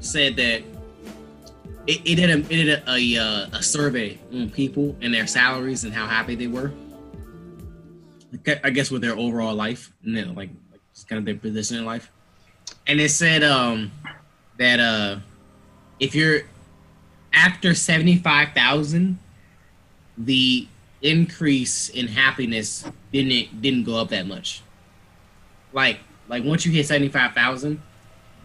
said 0.00 0.36
that 0.36 0.62
it, 1.86 2.00
it 2.04 2.14
did 2.16 2.68
a 2.68 2.90
a, 2.90 3.18
uh, 3.18 3.58
a 3.58 3.62
survey 3.62 4.18
on 4.32 4.50
people 4.50 4.96
and 5.00 5.12
their 5.12 5.26
salaries 5.26 5.84
and 5.84 5.92
how 5.92 6.06
happy 6.06 6.34
they 6.34 6.46
were. 6.46 6.72
I 8.64 8.70
guess 8.70 8.90
with 8.90 9.00
their 9.00 9.16
overall 9.16 9.54
life, 9.54 9.92
like, 10.04 10.34
like 10.36 10.50
kind 11.08 11.18
of 11.18 11.24
their 11.24 11.36
position 11.36 11.78
in 11.78 11.84
life, 11.84 12.10
and 12.86 13.00
it 13.00 13.10
said 13.10 13.44
um, 13.44 13.92
that 14.58 14.80
uh, 14.80 15.20
if 16.00 16.14
you're 16.14 16.42
after 17.32 17.74
seventy 17.74 18.16
five 18.16 18.48
thousand, 18.52 19.18
the 20.18 20.66
increase 21.00 21.90
in 21.90 22.08
happiness 22.08 22.84
didn't 23.12 23.62
didn't 23.62 23.84
go 23.84 23.96
up 23.96 24.08
that 24.08 24.26
much. 24.26 24.62
Like 25.72 26.00
like 26.28 26.42
once 26.44 26.66
you 26.66 26.72
hit 26.72 26.86
seventy 26.86 27.10
five 27.10 27.34
thousand, 27.34 27.80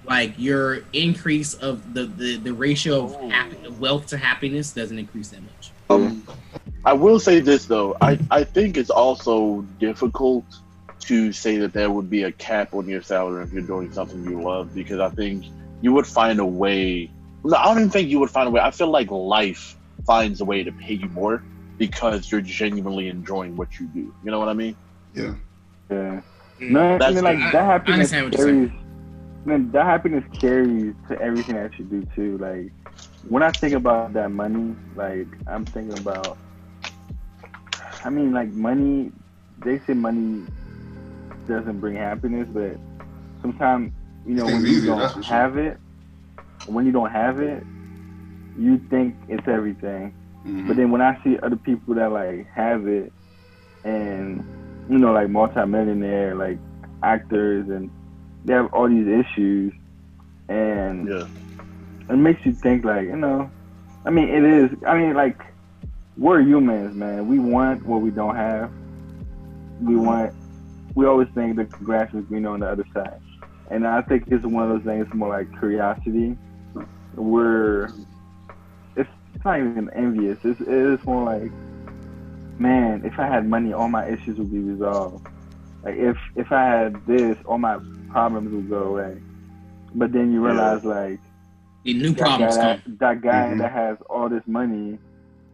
like 0.06 0.34
your 0.38 0.80
increase 0.94 1.54
of 1.56 1.94
the 1.94 2.06
the, 2.06 2.38
the 2.38 2.54
ratio 2.54 3.06
of 3.06 3.32
happy, 3.32 3.58
wealth 3.80 4.08
to 4.08 4.18
happiness 4.18 4.72
doesn't 4.72 4.98
increase 4.98 5.30
that 5.30 5.42
much. 5.42 5.72
Um, 5.90 6.26
I 6.86 6.94
will 6.94 7.20
say 7.20 7.40
this 7.40 7.66
though. 7.66 7.98
I, 8.02 8.20
I 8.32 8.44
think 8.44 8.78
it's 8.78 8.90
also 8.90 9.62
difficult 9.80 10.46
to 11.02 11.32
say 11.32 11.58
that 11.58 11.74
there 11.74 11.90
would 11.90 12.10
be 12.10 12.24
a 12.24 12.32
cap 12.32 12.74
on 12.74 12.88
your 12.88 13.02
salary 13.02 13.44
if 13.44 13.52
you're 13.52 13.62
doing 13.64 13.92
something 13.92 14.24
you 14.24 14.42
love 14.42 14.74
because 14.76 15.00
I 15.00 15.10
think 15.10 15.46
you 15.82 15.94
would 15.94 16.06
find 16.08 16.40
a 16.40 16.46
way. 16.46 17.10
No, 17.44 17.56
I 17.58 17.66
don't 17.66 17.78
even 17.78 17.90
think 17.90 18.10
you 18.10 18.20
would 18.20 18.30
find 18.30 18.48
a 18.48 18.52
way. 18.52 18.62
I 18.62 18.72
feel 18.72 18.90
like 18.90 19.10
life 19.10 19.76
finds 20.06 20.42
a 20.42 20.46
way 20.46 20.64
to 20.64 20.72
pay 20.72 20.94
you 20.94 21.08
more 21.10 21.44
because 21.78 22.32
you're 22.32 22.42
genuinely 22.42 23.08
enjoying 23.08 23.56
what 23.56 23.80
you 23.80 23.88
do. 23.88 24.14
You 24.24 24.32
know 24.32 24.40
what 24.40 24.50
I 24.50 24.54
mean? 24.54 24.76
Yeah. 25.16 25.34
Yeah. 25.90 26.22
No, 26.60 26.92
and 26.94 27.02
That's- 27.02 27.16
then, 27.16 27.24
like 27.24 27.38
I- 27.40 27.52
that 27.52 27.64
I 27.64 27.66
happiness 27.66 28.14
understand 28.14 28.26
what 28.26 28.38
you're 28.38 28.48
saying. 28.48 28.86
Man, 29.46 29.72
that 29.72 29.86
happiness 29.86 30.24
carries 30.42 30.96
to 31.10 31.20
everything 31.20 31.56
that 31.56 31.72
you 31.80 31.86
do 31.86 32.06
too. 32.16 32.38
Like 32.38 32.72
when 33.28 33.44
I 33.44 33.52
think 33.52 33.74
about 33.76 34.06
that 34.14 34.32
money, 34.32 34.76
like 34.96 35.28
I'm 35.48 35.66
thinking 35.68 35.94
about. 35.94 36.38
I 38.04 38.10
mean, 38.10 38.34
like 38.34 38.52
money. 38.52 39.12
They 39.64 39.80
say 39.88 39.94
money 39.94 40.46
doesn't 41.48 41.80
bring 41.80 41.96
happiness, 41.96 42.48
but 42.54 42.78
sometimes 43.42 43.92
you 44.26 44.36
know 44.36 44.46
when 44.46 44.66
you 44.66 44.86
don't 44.86 45.00
for 45.14 45.24
sure. 45.24 45.36
have 45.36 45.58
it, 45.58 45.78
when 46.66 46.86
you 46.86 46.92
don't 46.92 47.12
have 47.12 47.40
it, 47.40 47.66
you 48.58 48.80
think 48.90 49.16
it's 49.28 49.48
everything. 49.48 50.14
Mhm. 50.46 50.68
But 50.68 50.78
then 50.78 50.92
when 50.92 51.02
I 51.02 51.18
see 51.24 51.38
other 51.44 51.56
people 51.58 51.96
that 51.96 52.12
like 52.12 52.48
have 52.54 52.88
it, 52.88 53.12
and 53.84 54.44
you 54.90 54.98
know, 54.98 55.12
like 55.12 55.30
multimillionaire, 55.30 56.36
like 56.36 56.60
actors, 57.04 57.68
and 57.70 57.90
they 58.46 58.54
have 58.54 58.74
all 58.74 58.88
these 58.88 59.08
issues, 59.08 59.74
and 60.48 61.08
Yeah. 61.08 61.28
it 62.10 62.18
makes 62.18 62.46
you 62.46 62.54
think 62.54 62.86
like, 62.86 63.06
you 63.06 63.16
know, 63.16 63.50
I 64.06 64.10
mean, 64.12 64.30
it 64.30 64.44
is. 64.44 64.72
I 64.88 64.98
mean, 64.98 65.14
like 65.14 65.42
we're 66.18 66.42
humans, 66.42 66.96
man. 66.96 67.28
We 67.28 67.40
want 67.40 67.86
what 67.86 68.02
we 68.02 68.12
don't 68.12 68.36
have. 68.36 68.72
We 69.82 69.94
mm-hmm. 69.94 70.06
want. 70.06 70.34
We 70.96 71.06
always 71.06 71.28
think 71.30 71.56
the 71.56 71.66
grass 71.66 72.14
is 72.14 72.26
greener 72.26 72.50
on 72.50 72.62
the 72.62 72.68
other 72.68 72.86
side, 72.94 73.22
and 73.70 73.86
I 73.86 74.02
think 74.02 74.26
it's 74.28 74.46
one 74.46 74.70
of 74.70 74.70
those 74.70 74.84
things 74.84 75.14
more 75.14 75.30
like 75.30 75.52
curiosity. 75.60 76.38
We're 77.16 77.90
it's, 78.96 79.10
it's 79.36 79.46
not 79.46 79.60
even 79.60 79.90
envious. 79.94 80.38
It's, 80.44 80.60
it's 80.62 81.04
more 81.06 81.24
like, 81.24 81.52
man, 82.60 83.04
if 83.06 83.18
I 83.20 83.28
had 83.28 83.48
money, 83.48 83.74
all 83.74 83.88
my 83.88 84.08
issues 84.08 84.38
would 84.38 84.52
be 84.52 84.60
resolved. 84.60 85.28
Like 85.84 85.96
if 85.96 86.18
if 86.36 86.52
I 86.52 86.64
had 86.64 87.06
this, 87.06 87.38
all 87.46 87.58
my 87.58 87.80
problems 88.12 88.52
will 88.52 88.62
go 88.62 88.84
away. 88.94 89.22
But 89.96 90.12
then 90.12 90.32
you 90.32 90.42
Yeah. 90.42 90.52
realize 90.52 90.84
like 90.84 91.20
The 91.84 91.94
new 91.94 92.12
that 92.14 92.18
problems 92.20 92.56
guy, 92.58 92.82
come. 92.86 92.98
that 93.00 93.22
guy 93.22 93.50
Mhm. 93.50 93.58
that 93.60 93.72
has 93.72 93.98
all 94.10 94.30
this 94.30 94.44
money, 94.48 95.00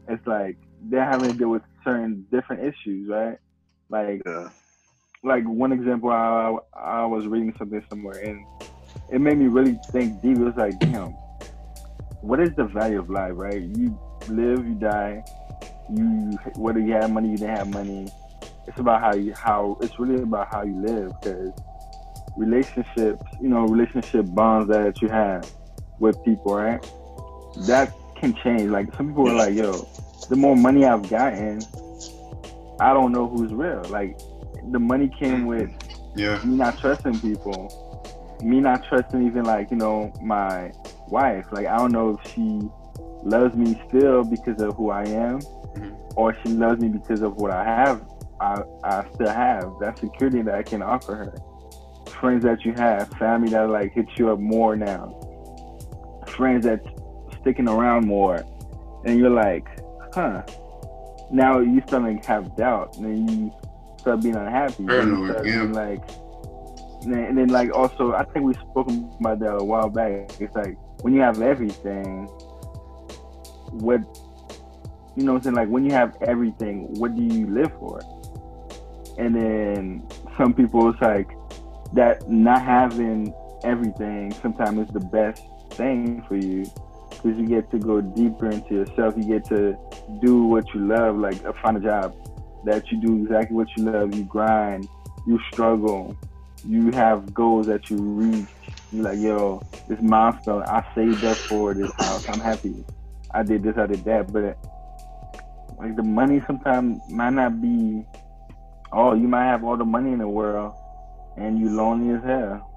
it's 0.08 0.26
like 0.28 0.58
they're 0.90 1.06
having 1.06 1.32
to 1.32 1.38
deal 1.38 1.50
with 1.50 1.64
certain 1.84 2.26
different 2.32 2.64
issues, 2.64 3.10
right? 3.10 3.38
Like 3.90 4.22
Yeah. 4.26 4.50
like 5.24 5.44
one 5.46 5.72
example, 5.72 6.10
I 6.12 6.58
I 6.76 7.06
was 7.06 7.28
reading 7.28 7.54
something 7.58 7.84
somewhere, 7.90 8.18
and 8.20 8.44
it 9.12 9.20
made 9.22 9.38
me 9.38 9.48
really 9.48 9.80
think 9.92 10.22
deep. 10.22 10.38
It 10.38 10.44
was 10.44 10.56
like, 10.56 10.78
damn, 10.80 11.12
what 12.22 12.40
is 12.40 12.50
the 12.56 12.66
value 12.66 13.00
of 13.00 13.10
life, 13.10 13.34
right? 13.36 13.62
You 13.62 13.98
live, 14.28 14.66
you 14.68 14.76
die. 14.76 15.24
You 15.90 16.32
whether 16.56 16.80
you 16.80 16.94
have 16.94 17.12
money, 17.12 17.30
you 17.32 17.38
didn't 17.38 17.56
have 17.56 17.70
money. 17.70 18.08
It's 18.68 18.80
about 18.80 19.02
how 19.02 19.14
you 19.16 19.34
how 19.34 19.78
it's 19.82 19.98
really 20.00 20.22
about 20.24 20.48
how 20.52 20.64
you 20.64 20.76
live 20.82 21.12
because 21.22 21.52
relationships, 22.38 23.24
you 23.42 23.50
know, 23.50 23.66
relationship 23.66 24.26
bonds 24.30 24.70
that 24.70 25.02
you 25.02 25.10
have 25.10 25.50
with 26.00 26.22
people, 26.24 26.56
right? 26.56 26.82
That 27.68 27.94
can 28.16 28.36
change. 28.44 28.70
Like 28.70 28.94
some 28.96 29.08
people 29.10 29.30
are 29.30 29.34
like, 29.36 29.56
yo, 29.56 29.88
the 30.30 30.36
more 30.36 30.56
money 30.56 30.86
I've 30.86 31.08
gotten, 31.10 31.62
I 32.80 32.94
don't 32.94 33.12
know 33.12 33.28
who's 33.28 33.54
real. 33.54 33.84
Like 33.90 34.18
the 34.72 34.80
money 34.80 35.10
came 35.20 35.46
with 35.46 35.70
Yeah. 36.16 36.42
me 36.44 36.56
not 36.58 36.78
trusting 36.80 37.20
people, 37.20 38.38
me 38.42 38.60
not 38.60 38.84
trusting 38.88 39.26
even 39.26 39.44
like 39.44 39.72
you 39.72 39.78
know 39.78 40.12
my 40.22 40.72
wife. 41.08 41.46
Like 41.52 41.68
I 41.68 41.78
don't 41.78 41.92
know 41.92 42.18
if 42.20 42.32
she 42.34 42.62
loves 43.24 43.56
me 43.56 43.80
still 43.88 44.24
because 44.24 44.62
of 44.62 44.76
who 44.76 44.90
I 44.92 45.04
am, 45.04 45.40
Mhm. 45.40 45.96
or 46.16 46.36
she 46.44 46.50
loves 46.50 46.82
me 46.82 46.90
because 46.90 47.22
of 47.22 47.36
what 47.38 47.52
I 47.52 47.64
have. 47.64 48.02
I 48.40 48.62
I 48.84 49.06
still 49.14 49.30
have 49.30 49.72
that 49.80 49.98
security 50.00 50.42
that 50.42 50.56
I 50.56 50.64
can 50.64 50.82
offer 50.82 51.16
her. 51.16 51.34
Friends 52.10 52.44
that 52.44 52.66
you 52.66 52.74
have, 52.74 53.10
family 53.12 53.50
that 53.50 53.70
like 53.70 53.94
hit 53.94 54.08
you 54.18 54.32
up 54.32 54.40
more 54.40 54.76
now, 54.76 55.20
friends 56.28 56.66
that 56.66 56.82
sticking 57.42 57.68
around 57.68 58.08
more, 58.08 58.44
and 59.06 59.20
you're 59.20 59.30
like, 59.30 59.68
huh. 60.14 60.44
Now 61.32 61.60
you 61.60 61.82
start 61.88 62.22
to 62.22 62.28
have 62.28 62.56
doubt, 62.56 62.98
and 62.98 63.06
then 63.06 63.28
you 63.28 63.52
start 64.00 64.22
being 64.22 64.36
unhappy. 64.36 64.76
and 64.78 64.88
you 64.88 64.88
Paranoid, 64.88 65.32
start 65.32 65.46
yeah. 65.46 65.60
being 65.60 65.74
like, 65.74 66.10
and 67.04 67.14
then, 67.14 67.24
and 67.26 67.38
then 67.38 67.48
like 67.50 67.74
also, 67.74 68.14
I 68.14 68.24
think 68.26 68.46
we 68.46 68.54
spoke 68.54 68.90
about 69.20 69.40
that 69.40 69.56
a 69.56 69.64
while 69.64 69.90
back. 69.90 70.40
It's 70.40 70.56
like 70.56 70.78
when 71.02 71.14
you 71.14 71.22
have 71.22 71.42
everything, 71.42 72.26
what 73.72 74.02
you 75.16 75.24
know, 75.24 75.34
what 75.34 75.38
I'm 75.38 75.44
saying 75.44 75.56
like 75.56 75.70
when 75.70 75.86
you 75.86 75.92
have 75.92 76.16
everything, 76.22 76.94
what 77.00 77.16
do 77.16 77.22
you 77.22 77.48
live 77.48 77.72
for? 77.80 78.02
And 79.18 79.36
then 79.36 80.08
some 80.38 80.54
people, 80.54 80.90
it's 80.90 81.02
like 81.02 81.30
that 81.94 82.30
not 82.30 82.62
having 82.62 83.34
everything 83.64 84.34
sometimes 84.42 84.88
is 84.88 84.94
the 84.94 85.00
best 85.00 85.42
thing 85.72 86.24
for 86.28 86.36
you 86.36 86.66
because 87.10 87.38
you 87.38 87.48
get 87.48 87.70
to 87.72 87.80
go 87.80 88.02
deeper 88.02 88.50
into 88.50 88.76
yourself. 88.76 89.16
You 89.18 89.24
get 89.24 89.46
to 89.46 89.78
do 90.22 90.44
what 90.44 90.74
you 90.74 90.82
love, 90.82 91.18
like 91.18 91.44
uh, 91.46 91.54
find 91.54 91.78
a 91.78 91.80
job 91.80 92.16
that 92.66 92.92
you 92.92 93.00
do 93.02 93.24
exactly 93.24 93.56
what 93.56 93.68
you 93.78 93.84
love. 93.84 94.16
You 94.16 94.24
grind, 94.24 94.88
you 95.28 95.40
struggle, 95.52 96.16
you 96.68 96.92
have 96.92 97.34
goals 97.34 97.68
that 97.68 97.90
you 97.90 97.98
reach. 97.98 98.48
You're 98.92 99.04
like, 99.04 99.20
yo, 99.20 99.62
this 99.88 100.02
milestone, 100.02 100.64
I 100.64 100.86
saved 100.96 101.24
up 101.24 101.38
for 101.38 101.74
this 101.74 101.92
house. 101.94 102.30
I'm 102.30 102.40
happy. 102.40 102.86
I 103.32 103.44
did 103.44 103.64
this, 103.64 103.78
I 103.78 103.88
did 103.88 104.04
that. 104.06 104.32
But 104.32 104.58
like 105.78 105.96
the 105.96 106.04
money 106.04 106.42
sometimes 106.46 107.02
might 107.10 107.34
not 107.34 107.62
be 107.62 108.06
oh, 108.94 109.14
you 109.14 109.28
might 109.28 109.46
have 109.46 109.64
all 109.64 109.78
the 109.78 109.86
money 109.86 110.12
in 110.12 110.20
the 110.20 110.28
world 110.28 110.74
and 111.38 111.60
you 111.60 111.70
lonely 111.70 112.16
as 112.16 112.24
hell. 112.24 112.72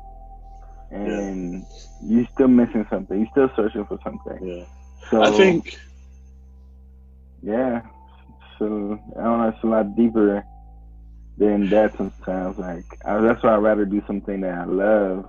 And 0.91 1.67
you 2.03 2.27
still 2.35 2.49
missing 2.49 2.87
something. 2.91 3.21
You 3.21 3.27
still 3.31 3.51
searching 3.57 3.85
for 3.87 3.99
something. 4.03 4.47
Yeah. 4.47 4.65
So 5.11 5.23
I 5.23 5.31
think 5.31 5.77
yeah. 7.43 7.83
So 8.59 8.99
I 9.19 9.23
don't 9.23 9.39
know. 9.41 9.49
It's 9.49 9.63
a 9.63 9.67
lot 9.67 9.97
deeper 9.97 10.45
than 11.37 11.69
that 11.71 11.97
sometimes. 11.97 12.59
Like 12.59 12.85
I, 13.05 13.21
that's 13.21 13.43
why 13.43 13.55
I'd 13.55 13.59
rather 13.59 13.85
do 13.85 14.03
something 14.07 14.41
that 14.41 14.55
I 14.55 14.65
love 14.65 15.29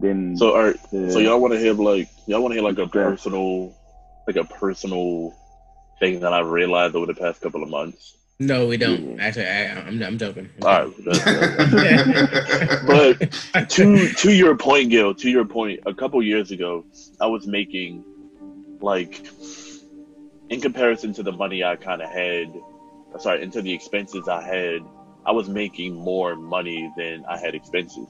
than 0.00 0.36
so. 0.36 0.54
All 0.56 0.64
right. 0.64 0.80
So 0.90 1.18
y'all 1.18 1.40
want 1.40 1.54
to 1.54 1.60
hear 1.60 1.74
like 1.74 2.08
y'all 2.26 2.42
want 2.42 2.52
to 2.52 2.60
hear 2.60 2.68
like 2.68 2.78
a 2.78 2.90
Yeah. 2.94 3.04
personal, 3.04 3.74
like 4.26 4.36
a 4.36 4.44
personal 4.44 5.34
thing 6.00 6.20
that 6.20 6.32
I've 6.32 6.48
realized 6.48 6.94
over 6.96 7.06
the 7.06 7.14
past 7.14 7.40
couple 7.40 7.62
of 7.62 7.68
months. 7.68 8.16
No, 8.40 8.66
we 8.66 8.76
don't. 8.76 9.20
Actually, 9.20 9.46
I, 9.46 9.72
I'm, 9.86 10.02
I'm 10.02 10.18
joking. 10.18 10.48
All 10.62 10.68
right. 10.68 11.04
that's- 11.04 12.84
but 12.86 13.68
to 13.70 14.08
to 14.12 14.32
your 14.32 14.56
point, 14.56 14.90
Gil, 14.90 15.14
to 15.14 15.30
your 15.30 15.44
point, 15.44 15.80
a 15.86 15.94
couple 15.94 16.20
years 16.22 16.50
ago, 16.50 16.84
I 17.20 17.26
was 17.26 17.46
making 17.46 18.04
like 18.80 19.24
in 20.50 20.60
comparison 20.60 21.12
to 21.14 21.22
the 21.22 21.30
money 21.32 21.62
I 21.62 21.76
kind 21.76 22.02
of 22.02 22.10
had, 22.10 22.52
uh, 23.14 23.18
sorry, 23.18 23.42
into 23.42 23.62
the 23.62 23.72
expenses 23.72 24.26
I 24.28 24.42
had, 24.42 24.80
I 25.24 25.30
was 25.32 25.48
making 25.48 25.94
more 25.94 26.34
money 26.34 26.90
than 26.96 27.24
I 27.28 27.38
had 27.38 27.54
expenses. 27.54 28.08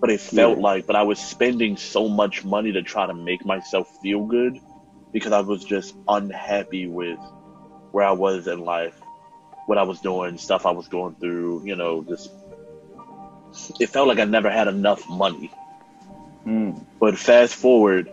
But 0.00 0.10
it 0.10 0.20
felt 0.20 0.58
Yeah. 0.58 0.62
like, 0.62 0.86
but 0.86 0.94
I 0.94 1.02
was 1.02 1.18
spending 1.18 1.76
so 1.76 2.08
much 2.08 2.44
money 2.44 2.70
to 2.70 2.82
try 2.82 3.06
to 3.06 3.14
make 3.14 3.44
myself 3.44 3.88
feel 4.00 4.24
good 4.26 4.60
because 5.12 5.32
I 5.32 5.40
was 5.40 5.64
just 5.64 5.96
unhappy 6.06 6.86
with 6.86 7.18
where 7.92 8.04
I 8.06 8.12
was 8.12 8.46
in 8.46 8.60
life, 8.60 8.98
what 9.66 9.78
I 9.78 9.82
was 9.82 10.00
doing, 10.00 10.38
stuff 10.38 10.66
I 10.66 10.70
was 10.72 10.88
going 10.88 11.14
through, 11.16 11.62
you 11.64 11.76
know, 11.76 12.02
just 12.02 12.30
it 13.80 13.88
felt 13.88 14.08
like 14.08 14.18
I 14.18 14.24
never 14.24 14.50
had 14.50 14.68
enough 14.68 15.08
money. 15.08 15.50
Mm, 16.46 16.84
But 17.00 17.18
fast 17.18 17.54
forward, 17.54 18.10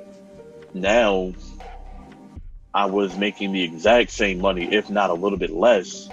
now 0.73 1.33
I 2.73 2.85
was 2.85 3.17
making 3.17 3.53
the 3.53 3.63
exact 3.63 4.11
same 4.11 4.39
money, 4.39 4.65
if 4.65 4.89
not 4.89 5.09
a 5.09 5.13
little 5.13 5.37
bit 5.37 5.51
less. 5.51 6.09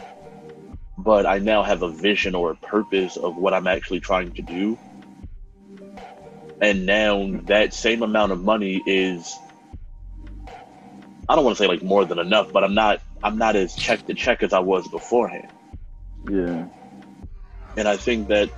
But 0.99 1.27
I 1.27 1.39
now 1.39 1.63
have 1.63 1.83
a 1.83 1.91
vision 1.91 2.35
or 2.35 2.53
a 2.53 2.55
purpose 2.55 3.17
of 3.17 3.37
what 3.37 3.55
I'm 3.55 3.67
actually 3.67 4.01
trying 4.01 4.33
to 4.33 4.43
do. 4.43 4.79
And 6.61 6.87
now 6.87 7.29
that 7.47 7.75
same 7.75 8.03
amount 8.03 8.31
of 8.31 8.41
money 8.45 8.81
is 8.87 9.37
I 11.29 11.35
don't 11.35 11.45
want 11.45 11.57
to 11.57 11.63
say 11.63 11.69
like 11.69 11.83
more 11.83 12.05
than 12.05 12.19
enough, 12.19 12.53
but 12.53 12.63
I'm 12.63 12.75
not 12.75 13.01
I'm 13.23 13.39
not 13.39 13.57
as 13.57 13.75
check 13.75 14.07
to 14.07 14.15
check 14.15 14.43
as 14.43 14.53
I 14.53 14.59
was 14.61 14.89
beforehand. 14.89 15.49
yeah. 16.29 16.67
And 17.77 17.89
I 17.89 17.97
think 17.97 18.29
that, 18.29 18.51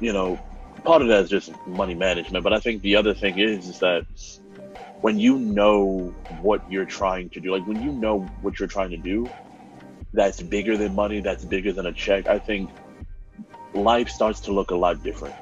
you 0.00 0.12
know, 0.12 0.38
part 0.84 1.02
of 1.02 1.08
that 1.08 1.24
is 1.24 1.30
just 1.30 1.50
money 1.66 1.94
management. 1.94 2.42
But 2.44 2.52
I 2.52 2.60
think 2.60 2.82
the 2.82 2.96
other 2.96 3.14
thing 3.14 3.38
is, 3.38 3.68
is 3.68 3.78
that 3.80 4.06
when 5.00 5.18
you 5.18 5.38
know 5.38 6.14
what 6.40 6.62
you're 6.70 6.86
trying 6.86 7.30
to 7.30 7.40
do, 7.40 7.52
like 7.52 7.64
when 7.64 7.80
you 7.80 7.92
know 7.92 8.20
what 8.42 8.58
you're 8.58 8.68
trying 8.68 8.90
to 8.90 8.96
do, 8.96 9.30
that's 10.12 10.42
bigger 10.42 10.76
than 10.76 10.94
money, 10.94 11.20
that's 11.20 11.44
bigger 11.44 11.72
than 11.72 11.86
a 11.86 11.92
check. 11.92 12.26
I 12.26 12.38
think 12.38 12.70
life 13.72 14.08
starts 14.08 14.40
to 14.40 14.52
look 14.52 14.70
a 14.70 14.76
lot 14.76 15.02
different. 15.02 15.34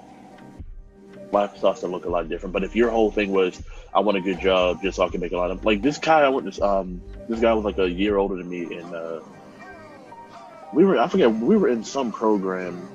Life 1.31 1.57
starts 1.59 1.81
to 1.81 1.87
look 1.87 2.05
a 2.05 2.09
lot 2.09 2.29
different. 2.29 2.53
But 2.53 2.65
if 2.65 2.75
your 2.75 2.91
whole 2.91 3.11
thing 3.11 3.33
was, 3.33 3.61
I 3.95 4.01
want 4.01 4.17
a 4.17 4.21
good 4.21 4.41
job 4.41 4.83
just 4.83 4.97
so 4.97 5.05
I 5.05 5.09
can 5.09 5.21
make 5.21 5.33
a 5.33 5.37
lot 5.37 5.51
of 5.51 5.65
like 5.65 5.83
this 5.83 5.99
guy 5.99 6.21
I 6.21 6.29
went 6.29 6.61
um 6.61 7.03
this 7.29 7.41
guy 7.41 7.53
was 7.55 7.65
like 7.65 7.79
a 7.79 7.89
year 7.89 8.17
older 8.17 8.37
than 8.37 8.49
me 8.49 8.75
and 8.77 8.95
uh 8.95 9.21
we 10.73 10.85
were 10.85 10.99
I 10.99 11.09
forget 11.09 11.33
we 11.33 11.57
were 11.57 11.69
in 11.69 11.85
some 11.85 12.13
program 12.13 12.89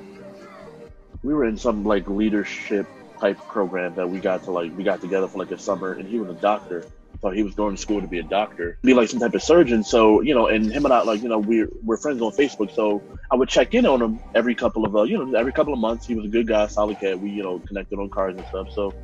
we 1.24 1.34
were 1.34 1.46
in 1.46 1.58
some 1.58 1.84
like 1.84 2.08
leadership 2.08 2.88
type 3.20 3.38
program 3.48 3.96
that 3.96 4.10
we 4.10 4.20
got 4.20 4.44
to 4.44 4.52
like 4.52 4.75
we 4.78 4.84
got 4.84 5.02
together 5.02 5.28
for 5.28 5.40
like 5.40 5.52
a 5.52 5.58
summer 5.58 5.94
and 5.94 6.08
he 6.08 6.20
was 6.20 6.30
a 6.30 6.40
doctor 6.40 6.86
so 7.22 7.29
he 7.32 7.43
was 7.43 7.55
going 7.55 7.75
to 7.75 7.82
school 7.82 8.01
to 8.01 8.08
be 8.08 8.20
a 8.20 8.24
doctor 8.24 8.77
be 8.84 8.93
like 8.93 9.10
some 9.10 9.20
type 9.20 9.34
of 9.34 9.43
surgeon. 9.43 9.84
So 9.84 10.22
you 10.22 10.36
know 10.36 10.48
and 10.48 10.72
him 10.72 10.86
and 10.86 10.93
i 10.93 11.01
like 11.03 11.22
you 11.22 11.29
know 11.29 11.39
we're 11.39 11.70
we're 11.84 11.98
friends 11.98 12.22
on 12.22 12.32
facebook. 12.34 12.72
So 12.72 13.03
i 13.32 13.36
would 13.36 13.50
check 13.50 13.74
in 13.74 13.86
on 13.86 14.01
him 14.01 14.22
every 14.36 14.55
couple 14.55 14.86
of 14.86 14.96
uh, 14.96 15.03
you 15.03 15.17
know 15.17 15.38
every 15.38 15.53
couple 15.53 15.74
of 15.74 15.79
months. 15.79 16.05
He 16.05 16.15
was 16.15 16.25
a 16.25 16.29
good 16.29 16.48
guy 16.48 16.67
solid 16.67 17.00
cat. 17.00 17.20
We 17.20 17.32
you 17.32 17.43
know 17.43 17.62
connected 17.67 18.00
on 18.00 18.10
cars 18.10 18.36
and 18.36 18.46
stuff. 18.46 18.67
So 18.72 18.96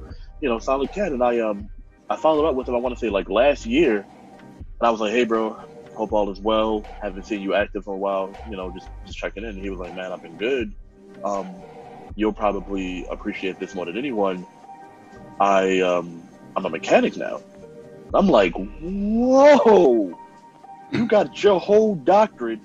you 0.42 0.50
know 0.50 0.60
solid 0.60 0.92
cat. 0.94 1.12
And 1.12 1.24
i 1.24 1.40
um 1.40 1.70
i 2.10 2.16
followed 2.18 2.48
up 2.48 2.56
with 2.56 2.68
him 2.68 2.76
i 2.76 2.80
want 2.80 2.96
to 2.96 3.00
say 3.00 3.10
like 3.10 3.30
last 3.30 3.66
year. 3.66 3.98
And 4.82 4.88
i 4.88 4.92
was 4.92 5.00
like 5.02 5.12
hey 5.14 5.26
bro 5.26 5.58
hope 5.96 6.14
all 6.14 6.32
is 6.32 6.40
well. 6.42 6.88
Haven't 7.02 7.26
seen 7.26 7.42
you 7.42 7.56
active 7.56 7.84
for 7.86 7.94
a 7.96 7.98
while 7.98 8.38
you 8.46 8.58
know 8.58 8.72
just 8.72 8.90
just 9.06 9.18
checking 9.18 9.44
in. 9.44 9.50
And 9.52 9.60
he 9.60 9.70
was 9.70 9.80
like 9.80 9.94
man 9.94 10.12
i've 10.12 10.22
been 10.22 10.38
good. 10.38 10.74
Um 11.24 11.64
you'll 12.16 12.34
probably 12.34 13.06
appreciate 13.10 13.60
this 13.60 13.74
more 13.76 13.86
than 13.86 13.98
anyone. 13.98 14.46
I 15.40 15.82
um 15.82 16.30
I'm 16.56 16.66
a 16.66 16.70
mechanic 16.70 17.16
now. 17.16 17.42
I'm 18.14 18.28
like, 18.28 18.54
whoa! 18.56 20.18
You 20.92 21.08
got 21.08 21.44
your 21.44 21.60
whole 21.60 21.96
doctorate 21.96 22.60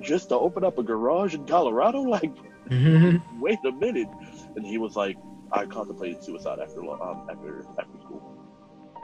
just 0.00 0.28
to 0.30 0.34
open 0.36 0.64
up 0.64 0.78
a 0.78 0.82
garage 0.82 1.34
in 1.34 1.46
Colorado? 1.46 2.02
Like, 2.12 2.30
Mhm. 2.68 3.20
wait 3.40 3.58
a 3.64 3.72
minute. 3.72 4.08
And 4.56 4.64
he 4.64 4.78
was 4.78 4.94
like, 4.96 5.16
I 5.52 5.66
contemplated 5.66 6.22
suicide 6.24 6.58
after 6.60 6.82
lo- 6.82 6.98
um 7.02 7.26
after 7.30 7.64
after 7.78 7.98
school. 8.04 8.22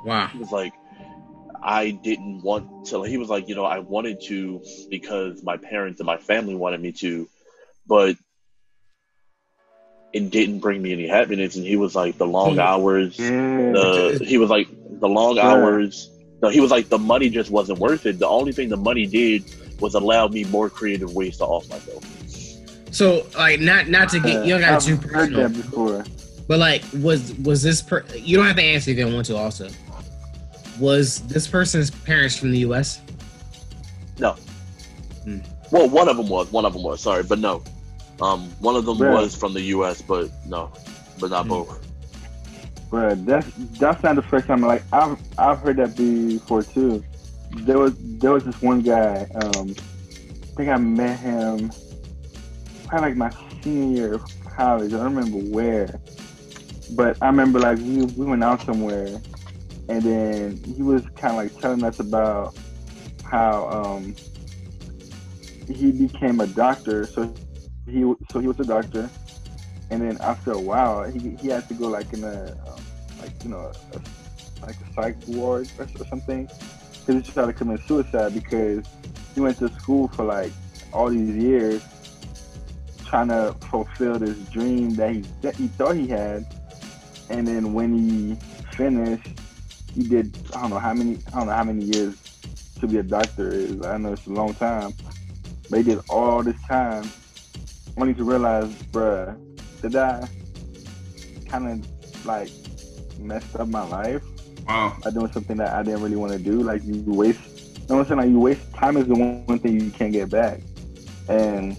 Wow. 0.05 0.29
He 0.29 0.39
was 0.39 0.53
like, 0.53 0.73
I 1.63 1.91
didn't 1.91 2.43
want 2.43 2.87
to. 2.87 3.03
He 3.03 3.19
was 3.19 3.29
like, 3.29 3.49
you 3.49 3.55
know, 3.55 3.65
I 3.65 3.81
wanted 3.81 4.21
to 4.29 4.63
because 4.91 5.43
my 5.43 5.57
parents 5.57 6.01
and 6.01 6.07
my 6.07 6.17
family 6.19 6.55
wanted 6.55 6.81
me 6.81 6.93
to, 6.93 7.29
but 7.87 8.17
it 10.13 10.31
didn't 10.31 10.61
bring 10.61 10.81
me 10.81 10.93
any 10.93 11.07
happiness. 11.07 11.57
And 11.57 11.67
he 11.67 11.77
was 11.77 11.95
like, 11.95 12.17
the 12.17 12.27
long 12.27 12.55
Hmm. 12.55 12.61
hours, 12.61 13.19
Yeah. 13.19 13.73
the 13.73 14.19
he 14.25 14.39
was 14.39 14.49
like, 14.51 14.69
the 15.01 15.09
long 15.09 15.37
Sure. 15.37 15.45
hours. 15.45 16.11
No, 16.43 16.49
he 16.49 16.61
was 16.61 16.71
like, 16.71 16.89
the 16.89 16.99
money 16.99 17.29
just 17.31 17.51
wasn't 17.51 17.79
worth 17.81 18.07
it. 18.07 18.19
The 18.19 18.29
only 18.29 18.53
thing 18.53 18.69
the 18.69 18.77
money 18.77 19.07
did 19.07 19.45
was 19.81 19.95
allow 19.95 20.29
me 20.29 20.45
more 20.45 20.71
creative 20.71 21.13
ways 21.15 21.39
to 21.39 21.45
off 21.45 21.69
myself. 21.69 22.05
So 22.91 23.27
like 23.37 23.61
not 23.61 23.89
not 23.89 24.09
to 24.11 24.21
get 24.21 24.45
you 24.47 24.53
don't 24.55 24.61
got 24.63 24.73
I've 24.75 24.85
too 24.85 24.97
heard 24.97 25.31
personal, 25.33 25.49
that 25.49 25.55
before. 25.57 26.05
but 26.49 26.59
like 26.59 26.83
was 27.01 27.35
was 27.39 27.63
this 27.63 27.83
per? 27.83 28.05
You 28.15 28.37
don't 28.37 28.47
have 28.47 28.57
to 28.57 28.63
answer 28.63 28.91
if 28.93 28.97
you 28.99 29.05
don't 29.05 29.15
want 29.15 29.27
to. 29.27 29.37
Also, 29.37 29.69
was 30.81 31.21
this 31.27 31.47
person's 31.47 31.91
parents 31.91 32.37
from 32.37 32.51
the 32.53 32.59
U.S.? 32.61 33.01
No. 34.19 34.37
Well, 35.71 35.89
one 35.89 36.09
of 36.09 36.17
them 36.17 36.29
was. 36.29 36.51
One 36.51 36.65
of 36.65 36.73
them 36.73 36.83
was. 36.83 37.01
Sorry, 37.03 37.23
but 37.23 37.39
no. 37.41 37.63
Um, 38.23 38.49
one 38.61 38.75
of 38.75 38.87
them 38.87 38.97
Bruh. 38.97 39.13
was 39.13 39.35
from 39.37 39.53
the 39.53 39.61
U.S., 39.63 40.01
but 40.03 40.31
no, 40.47 40.73
but 41.21 41.31
not 41.31 41.43
Hmm. 41.45 41.51
both. 41.51 41.87
But 42.91 43.27
that's 43.27 43.47
that's 43.79 44.03
not 44.03 44.17
the 44.17 44.23
first 44.23 44.47
time. 44.47 44.63
Like 44.63 44.85
I've 44.93 45.19
I've 45.37 45.59
heard 45.59 45.77
that 45.77 45.97
before 45.97 46.65
too. 46.65 47.05
There 47.51 47.79
was 47.79 47.93
there 47.99 48.33
was 48.33 48.45
this 48.45 48.61
one 48.61 48.81
guy. 48.81 49.27
Um, 49.35 49.75
I 49.79 50.57
think 50.57 50.71
I 50.71 50.77
met 50.79 51.21
him 51.21 51.73
probably 52.89 53.11
like 53.11 53.17
my 53.17 53.33
senior 53.63 54.15
of 54.15 54.23
college. 54.57 54.93
I 54.93 54.97
don't 54.97 55.15
remember 55.15 55.39
where, 55.55 56.01
but 56.91 57.17
I 57.21 57.27
remember 57.27 57.61
like 57.61 57.79
we 57.79 58.03
we 58.03 58.25
went 58.25 58.43
out 58.43 58.65
somewhere, 58.67 59.23
and 59.89 60.05
then 60.05 60.61
he 60.77 60.83
was 60.83 61.03
kind 61.21 61.35
of 61.35 61.37
like 61.37 61.61
telling 61.61 61.85
us 61.85 61.95
about 61.99 62.55
how 63.23 63.69
um 63.69 64.17
he 65.69 65.93
became 65.93 66.41
a 66.41 66.47
doctor. 66.47 67.09
So 67.15 67.35
he 67.87 68.01
so 68.33 68.41
he 68.41 68.49
was 68.49 68.57
a 68.61 68.65
doctor, 68.65 69.11
and 69.91 70.03
then 70.03 70.19
after 70.21 70.53
a 70.53 70.61
while 70.61 71.11
he 71.11 71.37
he 71.41 71.49
had 71.49 71.69
to 71.69 71.75
go 71.75 71.89
like 71.89 72.13
in 72.13 72.25
a 72.25 72.57
um, 72.67 72.78
like 73.29 73.45
you 73.45 73.51
know 73.51 73.73
a, 73.93 74.67
like 74.67 74.77
a 74.77 74.95
psych 74.95 75.17
ward 75.27 75.69
or, 75.79 75.85
or 75.99 76.07
something. 76.07 76.49
Because 77.07 77.27
he 77.27 77.33
tried 77.33 77.47
to 77.47 77.53
commit 77.53 77.81
suicide 77.87 78.35
because 78.35 78.85
he 79.35 79.41
went 79.41 79.59
to 79.59 79.69
school 79.75 80.09
for 80.09 80.25
like 80.25 80.53
all 80.93 81.09
these 81.11 81.35
years 81.35 81.83
trying 83.07 83.29
to 83.29 83.57
fulfill 83.71 84.19
this 84.19 84.37
dream 84.51 84.95
that 84.97 85.13
he 85.13 85.25
that 85.43 85.57
he 85.57 85.69
thought 85.69 85.97
he 85.97 86.07
had, 86.07 86.47
and 87.31 87.47
then 87.47 87.73
when 87.73 87.93
he 87.93 88.37
finished, 88.77 89.29
he 89.95 90.03
did 90.03 90.37
I 90.55 90.63
don't 90.63 90.71
know 90.71 90.79
how 90.79 90.95
many 90.95 91.19
I 91.33 91.39
don't 91.39 91.47
know 91.47 91.55
how 91.55 91.65
many 91.65 91.85
years 91.85 92.15
to 92.81 92.87
be 92.87 92.99
a 92.99 93.03
doctor 93.03 93.53
is. 93.53 93.83
I 93.83 93.97
know 93.97 94.13
it's 94.13 94.27
a 94.27 94.31
long 94.31 94.55
time, 94.55 94.95
but 95.71 95.79
he 95.79 95.83
did 95.83 96.01
all 96.09 96.43
this 96.43 96.61
time 96.69 97.11
only 97.97 98.15
to 98.15 98.23
realize, 98.23 98.71
bruh, 98.93 99.37
did 99.81 99.97
I 99.97 100.29
kind 101.49 101.83
of 101.83 102.27
like 102.27 102.51
messed 103.19 103.57
up 103.57 103.69
my 103.69 103.83
life 103.87 104.23
Wow. 104.67 104.97
by 105.03 105.11
doing 105.11 105.33
something 105.33 105.57
that 105.57 105.73
I 105.75 105.83
didn't 105.83 106.03
really 106.03 106.17
want 106.17 106.33
to 106.33 106.39
do? 106.39 106.61
Like 106.63 106.83
you 106.85 107.03
waste, 107.07 107.41
you 107.79 107.87
know 107.89 107.97
what 107.97 108.03
I'm 108.03 108.07
saying? 108.09 108.19
Like 108.21 108.29
you 108.31 108.41
waste 108.41 108.73
time 108.75 108.97
is 108.97 109.07
the 109.07 109.15
one, 109.15 109.47
one 109.47 109.59
thing 109.59 109.81
you 109.81 109.91
can't 109.91 110.13
get 110.13 110.31
back. 110.31 110.61
And 111.29 111.73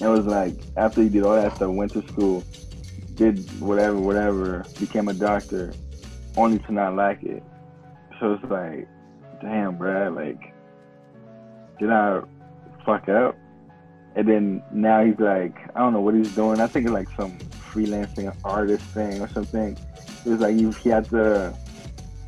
it 0.00 0.06
was 0.06 0.26
like 0.26 0.54
after 0.76 1.02
he 1.02 1.08
did 1.08 1.24
all 1.24 1.34
that 1.34 1.56
stuff, 1.56 1.70
went 1.74 1.92
to 1.92 2.06
school, 2.08 2.44
did 3.14 3.38
whatever, 3.60 3.96
whatever, 3.98 4.64
became 4.78 5.08
a 5.08 5.14
doctor, 5.14 5.72
only 6.36 6.58
to 6.60 6.72
not 6.72 6.94
like 6.94 7.22
it. 7.24 7.42
So 8.20 8.34
it's 8.34 8.44
like, 8.44 8.88
damn, 9.40 9.76
bruh, 9.78 10.14
like, 10.14 10.52
did 11.78 11.90
I 11.90 12.20
fuck 12.84 13.08
up? 13.08 13.36
And 14.16 14.28
then 14.28 14.62
now 14.72 15.04
he's 15.04 15.18
like, 15.18 15.56
I 15.76 15.80
don't 15.80 15.92
know 15.92 16.00
what 16.00 16.14
he's 16.14 16.34
doing. 16.34 16.60
I 16.60 16.66
think 16.66 16.86
it's 16.86 16.92
like 16.92 17.08
some 17.16 17.38
freelancing 17.72 18.34
artist 18.44 18.84
thing 18.86 19.20
or 19.20 19.28
something. 19.28 19.76
It 20.24 20.30
was 20.30 20.40
like 20.40 20.56
he, 20.56 20.70
he 20.82 20.88
had 20.88 21.08
to. 21.10 21.54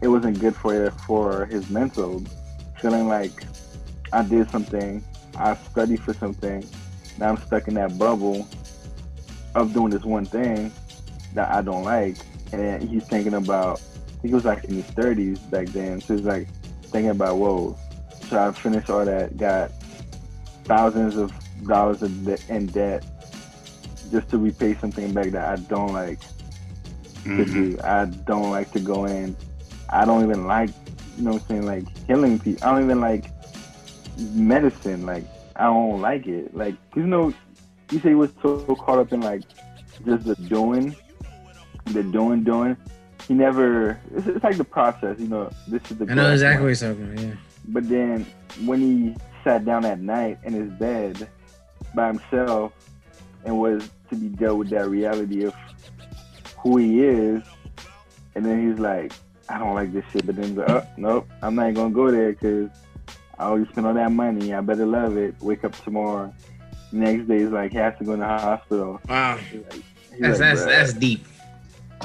It 0.01 0.09
wasn't 0.09 0.41
good 0.41 0.57
for 0.57 0.91
for 1.07 1.47
his 1.47 1.69
mental, 1.69 2.25
feeling 2.81 3.09
like 3.09 3.45
I 4.13 4.23
did 4.23 4.51
something, 4.51 5.05
I 5.37 5.55
studied 5.57 6.03
for 6.03 6.15
something. 6.15 6.65
Now 7.19 7.31
I'm 7.31 7.37
stuck 7.37 7.69
in 7.69 7.75
that 7.75 7.99
bubble 7.99 8.49
of 9.55 9.73
doing 9.73 9.91
this 9.91 10.05
one 10.05 10.25
thing 10.25 10.73
that 11.35 11.51
I 11.51 11.63
don't 11.63 11.85
like, 11.85 12.17
and 12.53 12.83
he's 12.83 13.07
thinking 13.07 13.35
about. 13.35 13.81
It 14.23 14.33
was 14.33 14.45
like 14.45 14.65
in 14.65 14.75
his 14.75 14.85
30s 14.85 15.49
back 15.51 15.69
then. 15.69 16.01
So 16.01 16.15
he's 16.15 16.27
like 16.27 16.49
thinking 16.83 17.11
about, 17.11 17.37
whoa, 17.37 17.79
so 18.29 18.39
I 18.39 18.53
finished 18.53 18.91
all 18.91 19.05
that, 19.05 19.37
got 19.39 19.73
thousands 20.65 21.17
of 21.17 21.33
dollars 21.67 22.03
in 22.03 22.67
debt 22.67 23.05
just 24.11 24.29
to 24.31 24.39
repay 24.39 24.75
something 24.75 25.13
back 25.13 25.31
that 25.31 25.49
I 25.49 25.57
don't 25.63 25.93
like 25.93 26.21
to 27.25 27.29
Mhm. 27.31 27.53
do. 27.53 27.79
I 27.85 28.05
don't 28.07 28.51
like 28.51 28.73
to 28.73 28.81
go 28.81 29.05
in. 29.07 29.37
I 29.89 30.05
don't 30.05 30.23
even 30.25 30.47
like, 30.47 30.71
you 31.17 31.25
know 31.25 31.33
what 31.33 31.43
I'm 31.43 31.49
saying, 31.49 31.67
like 31.67 32.07
killing 32.07 32.39
people. 32.39 32.67
I 32.67 32.73
don't 32.73 32.85
even 32.85 33.01
like 33.01 33.25
medicine. 34.19 35.07
Like, 35.07 35.25
I 35.57 35.65
don't 35.65 36.01
like 36.01 36.27
it. 36.27 36.57
Like, 36.57 36.75
you 36.97 37.07
know, 37.07 37.33
you 37.91 37.99
say 38.01 38.11
he 38.11 38.15
was 38.15 38.31
so 38.43 38.59
caught 38.77 38.99
up 38.99 39.13
in 39.13 39.21
like 39.21 39.43
just 40.07 40.25
the 40.25 40.35
doing, 40.37 40.95
the 41.87 42.03
doing, 42.03 42.43
doing. 42.45 42.77
He 43.29 43.35
never, 43.35 43.99
it's, 44.15 44.27
it's 44.27 44.43
like 44.45 44.57
the 44.57 44.65
process, 44.65 45.19
you 45.19 45.29
know, 45.29 45.51
this 45.69 45.83
is 45.91 45.99
the 45.99 46.07
I 46.11 46.15
know 46.15 46.33
exactly 46.33 46.67
what 46.69 46.81
you're 46.81 46.91
talking 46.95 47.13
about. 47.13 47.25
Yeah. 47.25 47.35
But 47.69 47.89
then 47.89 48.27
when 48.65 48.81
he 48.81 49.17
sat 49.45 49.65
down 49.65 49.85
at 49.85 50.01
night 50.01 50.39
in 50.45 50.53
his 50.53 50.71
bed 50.71 51.29
by 51.95 52.09
himself 52.09 52.73
and 53.45 53.59
was 53.59 53.89
to 54.11 54.17
be 54.17 54.29
dealt 54.29 54.59
with 54.59 54.71
that 54.71 54.89
reality 54.89 55.45
of 55.45 55.55
who 56.63 56.77
he 56.79 57.03
is, 57.05 57.43
and 58.35 58.45
then 58.45 58.69
he's 58.71 58.79
like, 58.79 59.13
I 59.49 59.59
don't 59.59 59.75
like 59.75 59.93
this 59.93 60.05
shit. 60.13 60.27
But 60.27 60.37
then 60.37 60.45
he's 60.49 60.57
like, 60.57 60.71
oh, 60.71 60.87
nope, 60.97 61.29
I'm 61.43 61.55
not 61.55 61.75
gonna 61.75 61.95
go 61.95 62.11
there 62.11 62.33
because 62.33 62.71
I 63.39 63.45
already 63.45 63.71
spent 63.73 63.87
all 63.87 63.95
that 63.95 64.13
money. 64.13 64.53
I 64.55 64.61
better 64.61 64.87
love 64.87 65.17
it. 65.17 65.35
Wake 65.41 65.65
up 65.65 65.75
tomorrow. 65.85 66.33
Next 66.93 67.29
day, 67.29 67.39
he's 67.41 67.49
like, 67.51 67.71
he 67.73 67.79
has 67.79 67.97
to 67.99 68.05
go 68.05 68.13
in 68.15 68.21
the 68.21 68.27
hospital. 68.27 69.01
Wow. 69.09 69.37
He's 69.39 69.63
like, 69.63 69.73
he's 69.75 69.85
That's 70.21 70.41
like, 70.41 70.55
that's 70.57 70.65
that's 70.65 70.93
deep. 70.95 71.25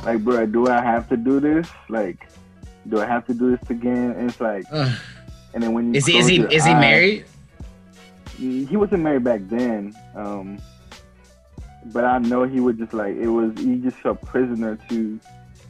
like, 0.04 0.24
bro, 0.24 0.46
do 0.46 0.68
I 0.68 0.82
have 0.82 1.10
to 1.10 1.18
do 1.18 1.40
this? 1.40 1.68
Like, 1.90 2.28
do 2.90 3.02
I 3.02 3.06
have 3.06 3.26
to 3.28 3.34
do 3.34 3.56
this 3.58 3.70
again? 3.70 4.12
And 4.12 4.30
it's 4.30 4.40
like, 4.40 4.66
Ugh. 4.72 4.92
and 5.54 5.64
then 5.64 5.74
when 5.74 5.94
you 5.94 5.98
Is 5.98 6.06
he 6.06 6.18
is 6.20 6.28
he 6.28 6.36
your 6.38 6.48
is 6.48 6.64
he 6.66 6.72
eyes- 6.72 6.80
married? 6.82 7.26
he 8.38 8.76
wasn't 8.78 9.02
married 9.02 9.24
back 9.24 9.42
then. 9.46 9.96
Um, 10.14 10.60
but 11.86 12.04
I 12.06 12.18
know 12.20 12.44
he 12.44 12.60
would 12.60 12.78
just 12.78 12.94
like 12.94 13.16
it 13.16 13.28
was. 13.28 13.52
He 13.58 13.76
just 13.78 13.98
felt 13.98 14.22
prisoner 14.22 14.78
to 14.90 15.20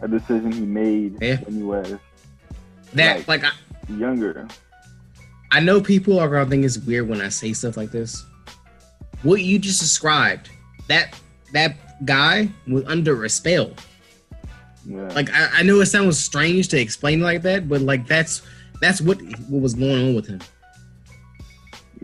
a 0.01 0.07
decision 0.07 0.51
he 0.51 0.61
made 0.61 1.17
Yeah. 1.21 1.37
when 1.37 1.55
he 1.55 1.63
was 1.63 1.95
That 2.93 3.27
like 3.27 3.43
I, 3.43 3.51
younger. 3.89 4.47
I 5.51 5.59
know 5.59 5.79
people 5.81 6.19
are 6.19 6.27
gonna 6.27 6.49
think 6.49 6.65
it's 6.65 6.77
weird 6.77 7.07
when 7.07 7.21
I 7.21 7.29
say 7.29 7.53
stuff 7.53 7.77
like 7.77 7.91
this. 7.91 8.25
What 9.23 9.41
you 9.41 9.57
just 9.59 9.79
described, 9.79 10.49
that 10.87 11.19
that 11.53 12.05
guy 12.05 12.49
was 12.67 12.83
under 12.85 13.23
a 13.23 13.29
spell. 13.29 13.71
Yeah. 14.85 15.07
Like 15.13 15.31
I, 15.33 15.49
I 15.59 15.63
know 15.63 15.79
it 15.81 15.85
sounds 15.87 16.19
strange 16.19 16.67
to 16.69 16.79
explain 16.79 17.21
like 17.21 17.41
that, 17.43 17.67
but 17.69 17.81
like 17.81 18.05
that's 18.07 18.41
that's 18.81 19.01
what 19.01 19.21
what 19.49 19.61
was 19.61 19.73
going 19.73 20.09
on 20.09 20.15
with 20.15 20.27
him. 20.27 20.39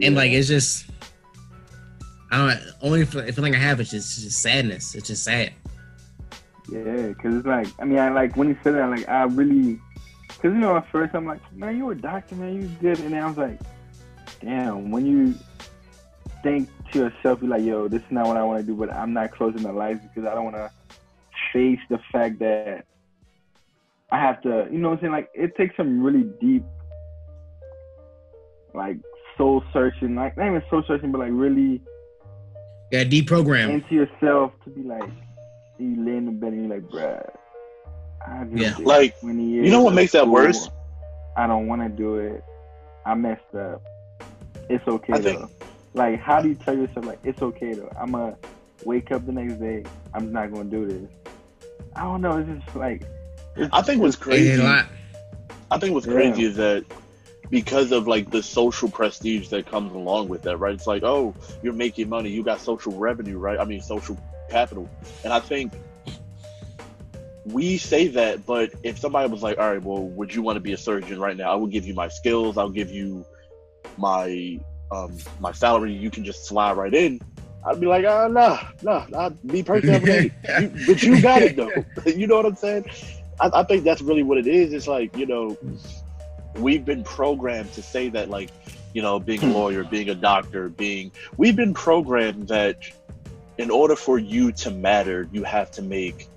And 0.02 0.16
like 0.16 0.32
it's 0.32 0.48
just 0.48 0.86
I 2.32 2.38
don't 2.38 2.60
only 2.82 3.06
fe- 3.06 3.32
feeling 3.32 3.54
I 3.56 3.60
have 3.60 3.80
is 3.82 3.92
just, 3.92 4.22
just 4.22 4.42
sadness. 4.42 4.96
It's 4.96 5.08
just 5.08 5.24
sad. 5.24 5.54
Yeah, 6.72 7.10
because 7.10 7.36
it's 7.36 7.46
like, 7.46 7.68
I 7.80 7.84
mean, 7.84 8.00
I 8.00 8.10
like 8.10 8.38
when 8.38 8.48
he 8.48 8.56
said 8.64 8.76
that, 8.76 8.90
like, 8.90 9.08
I 9.10 9.24
really, 9.24 9.80
because 10.28 10.54
you 10.54 10.60
know, 10.60 10.78
at 10.78 10.90
first 10.90 11.14
I'm 11.14 11.26
like, 11.26 11.42
man, 11.54 11.78
you 11.78 11.90
a 11.90 11.96
doctor, 11.96 12.36
man, 12.36 12.62
you 12.62 12.70
good, 12.80 13.00
and 13.00 13.14
then 13.14 13.22
I 13.22 13.28
was 13.28 13.38
like, 13.38 13.60
damn, 14.40 14.92
when 14.92 15.06
you 15.06 15.36
think 16.42 16.70
to 16.94 17.00
yourself, 17.00 17.40
you're 17.42 17.50
like, 17.50 17.64
yo, 17.64 17.90
this 17.90 18.02
is 18.02 18.12
not 18.12 18.28
what 18.28 18.38
I 18.38 18.44
want 18.44 18.62
to 18.62 18.66
do, 18.66 18.76
but 18.76 18.92
I'm 18.94 19.12
not 19.12 19.32
closing 19.32 19.64
the 19.64 19.74
lights 19.74 20.00
because 20.02 20.30
I 20.30 20.34
don't 20.34 20.46
want 20.46 20.56
to 20.56 20.72
face 21.52 21.80
the 21.90 22.00
fact 22.14 22.40
that 22.40 22.86
I 24.10 24.20
have 24.20 24.42
to, 24.44 24.70
you 24.72 24.78
know 24.78 24.90
what 24.90 24.96
I'm 24.96 25.02
saying? 25.02 25.12
Like, 25.12 25.30
it 25.34 25.58
takes 25.58 25.76
some 25.76 26.02
really 26.02 26.24
deep, 26.40 26.64
like, 28.74 29.00
soul 29.38 29.64
searching, 29.74 30.16
like, 30.16 30.38
not 30.38 30.48
even 30.48 30.64
soul 30.70 30.84
searching, 30.88 31.12
but 31.12 31.20
like, 31.20 31.32
really 31.34 31.82
Yeah, 32.92 33.04
deprogram. 33.06 33.70
into 33.70 33.96
yourself 33.96 34.52
to 34.66 34.70
be 34.70 34.84
like, 34.84 35.10
you 35.80 36.04
lay 36.06 36.18
in 36.18 36.26
the 36.26 36.32
bed 36.32 36.54
and 36.54 36.68
you're 36.68 36.80
like, 36.80 36.90
bruh, 36.90 37.30
I 38.28 38.44
just 38.46 38.58
Yeah. 38.58 38.74
did 38.78 38.86
Like, 38.86 39.20
20 39.22 39.44
years 39.44 39.66
you 39.66 39.72
know 39.72 39.82
what 39.82 39.94
makes 39.94 40.12
that 40.12 40.24
school. 40.24 40.34
worse? 40.34 40.70
I 41.38 41.48
don't 41.48 41.68
want 41.68 41.82
to 41.82 41.90
do 41.90 42.16
it. 42.18 42.44
I 43.06 43.16
messed 43.16 43.56
up. 43.58 43.82
It's 44.70 44.86
okay 44.88 45.14
I 45.14 45.18
though. 45.20 45.24
think- 45.40 45.52
Like, 45.94 46.20
how 46.20 46.42
do 46.42 46.50
you 46.50 46.56
tell 46.56 46.78
yourself 46.78 47.06
like 47.06 47.20
it's 47.24 47.42
okay 47.42 47.74
though? 47.74 47.90
I'm 48.00 48.12
gonna 48.12 48.38
wake 48.86 49.12
up 49.12 49.26
the 49.26 49.32
next 49.34 49.56
day. 49.56 49.84
I'm 50.14 50.32
not 50.32 50.54
gonna 50.54 50.70
do 50.70 50.86
this. 50.88 51.10
I 51.96 52.04
don't 52.04 52.22
know. 52.22 52.38
It's 52.38 52.64
just 52.64 52.76
like 52.78 53.04
I 53.74 53.82
think 53.82 54.02
what's 54.02 54.16
crazy. 54.16 54.62
a 54.62 54.64
lot. 54.64 54.86
I 55.70 55.78
think 55.80 55.94
what's 55.94 56.06
Yeah. 56.08 56.14
crazy 56.14 56.44
is 56.46 56.56
that 56.58 56.86
because 57.52 57.92
of 57.92 58.08
like 58.08 58.32
the 58.32 58.42
social 58.42 58.90
prestige 58.90 59.50
that 59.50 59.70
comes 59.70 59.94
along 59.94 60.30
with 60.30 60.42
that, 60.44 60.58
right? 60.58 60.74
It's 60.74 60.88
like, 60.88 61.04
oh, 61.04 61.36
you're 61.62 61.74
making 61.74 62.10
money, 62.10 62.30
you 62.30 62.44
got 62.44 62.62
social 62.62 62.94
revenue, 62.94 63.38
right? 63.38 63.60
I 63.60 63.66
mean, 63.66 63.82
social 63.82 64.18
capital. 64.50 64.90
And 65.24 65.34
I 65.34 65.42
think 65.42 65.74
we 67.46 67.78
say 67.78 68.08
that, 68.08 68.46
but 68.46 68.72
if 68.84 68.98
somebody 68.98 69.30
was 69.30 69.44
like, 69.44 69.60
all 69.60 69.70
right, 69.70 69.84
well, 69.84 70.02
would 70.02 70.34
you 70.34 70.42
want 70.42 70.56
to 70.56 70.62
be 70.62 70.72
a 70.72 70.78
surgeon 70.78 71.20
right 71.20 71.36
now? 71.36 71.52
I 71.52 71.56
will 71.56 71.68
give 71.68 71.86
you 71.86 71.94
my 71.94 72.08
skills, 72.08 72.58
I'll 72.58 72.70
give 72.70 72.90
you 72.90 73.26
my 73.98 74.58
um, 74.92 75.18
my 75.40 75.52
salary. 75.52 75.94
You 75.94 76.10
can 76.10 76.24
just 76.24 76.46
slide 76.46 76.78
right 76.78 76.94
in. 76.94 77.20
I'd 77.66 77.80
be 77.80 77.88
like, 77.88 78.06
ah, 78.06 78.28
nah, 78.28 78.60
nah, 78.82 79.06
nah, 79.10 79.30
me 79.44 79.64
personally, 79.64 80.34
you, 80.60 80.72
but 80.88 81.04
you 81.04 81.22
got 81.22 81.42
it 81.42 81.56
though. 81.56 81.72
you 82.06 82.28
know 82.28 82.38
what 82.38 82.46
I'm 82.46 82.56
saying? 82.56 82.86
I, 83.40 83.50
I 83.54 83.64
think 83.64 83.84
that's 83.84 84.02
really 84.02 84.24
what 84.24 84.38
it 84.38 84.48
is. 84.48 84.74
It's 84.74 84.88
like 84.88 85.16
you 85.18 85.26
know, 85.26 85.58
we've 86.56 86.86
been 86.86 87.04
programmed 87.04 87.72
to 87.74 87.82
say 87.82 88.10
that 88.10 88.30
like, 88.30 88.50
you 88.94 89.02
know, 89.02 89.20
being 89.20 89.42
a 89.42 89.48
hmm. 89.48 89.54
lawyer, 89.54 89.84
being 89.84 90.10
a 90.10 90.16
doctor, 90.16 90.70
being 90.70 91.12
we've 91.38 91.56
been 91.56 91.74
programmed 91.74 92.48
that 92.50 92.78
in 93.58 93.70
order 93.70 93.96
for 93.96 94.18
you 94.18 94.52
to 94.52 94.72
matter, 94.72 95.28
you 95.32 95.44
have 95.44 95.72
to 95.72 95.82
make 95.82 96.28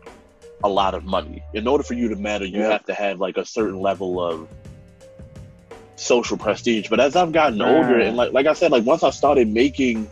a 0.62 0.68
lot 0.68 0.94
of 0.94 1.05
money. 1.05 1.42
In 1.53 1.66
order 1.66 1.85
for 1.85 1.94
you 1.94 2.09
to 2.09 2.16
matter, 2.16 2.44
you 2.44 2.61
Yeah. 2.61 2.70
have 2.70 2.87
to 2.87 2.94
have 2.94 3.20
like 3.20 3.37
a 3.37 3.44
certain 3.44 3.81
level 3.81 4.20
of 4.20 4.48
social 5.96 6.37
prestige. 6.37 6.88
But 6.88 7.00
as 7.00 7.16
I've 7.16 7.33
gotten 7.33 7.59
Right. 7.61 7.77
older, 7.77 7.98
and 8.00 8.16
like 8.16 8.33
like 8.33 8.46
I 8.46 8.53
said, 8.55 8.72
like 8.72 8.85
once 8.85 9.03
I 9.03 9.11
started 9.11 9.48
making, 9.48 10.09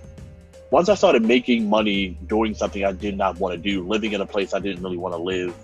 once 0.70 0.88
I 0.88 0.94
started 0.94 1.24
making 1.24 1.68
money 1.68 2.18
doing 2.26 2.54
something 2.54 2.84
I 2.84 2.92
did 2.92 3.16
not 3.16 3.38
want 3.38 3.54
to 3.54 3.58
do, 3.58 3.82
living 3.86 4.12
in 4.12 4.20
a 4.20 4.26
place 4.26 4.54
I 4.54 4.58
didn't 4.58 4.82
really 4.82 4.98
want 4.98 5.14
to 5.14 5.20
live, 5.20 5.54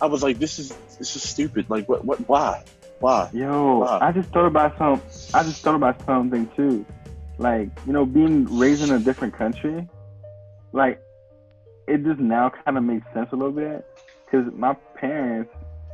I 0.00 0.06
was 0.06 0.22
like, 0.22 0.38
this 0.38 0.58
is 0.58 0.74
this 0.98 1.16
is 1.16 1.22
stupid. 1.22 1.66
Like 1.68 1.88
what 1.88 2.04
what 2.04 2.18
why 2.28 2.62
why? 3.04 3.28
Yo, 3.34 3.80
Wow. 3.80 3.98
I 4.00 4.12
just 4.12 4.30
thought 4.30 4.46
about 4.46 4.78
some. 4.78 5.02
I 5.34 5.42
just 5.42 5.58
thought 5.58 5.74
about 5.74 6.02
something 6.06 6.48
too. 6.56 6.86
Like 7.38 7.68
you 7.86 7.92
know, 7.92 8.06
being 8.06 8.46
raised 8.58 8.80
in 8.80 8.90
a 8.92 8.98
different 8.98 9.36
country, 9.36 9.86
like 10.72 10.98
it 11.86 12.02
just 12.02 12.18
now 12.18 12.50
kind 12.64 12.78
of 12.78 12.84
makes 12.84 13.04
sense 13.12 13.28
a 13.32 13.36
little 13.36 13.52
bit. 13.52 13.84
Cause 14.30 14.46
my 14.56 14.74
parents, 14.96 15.50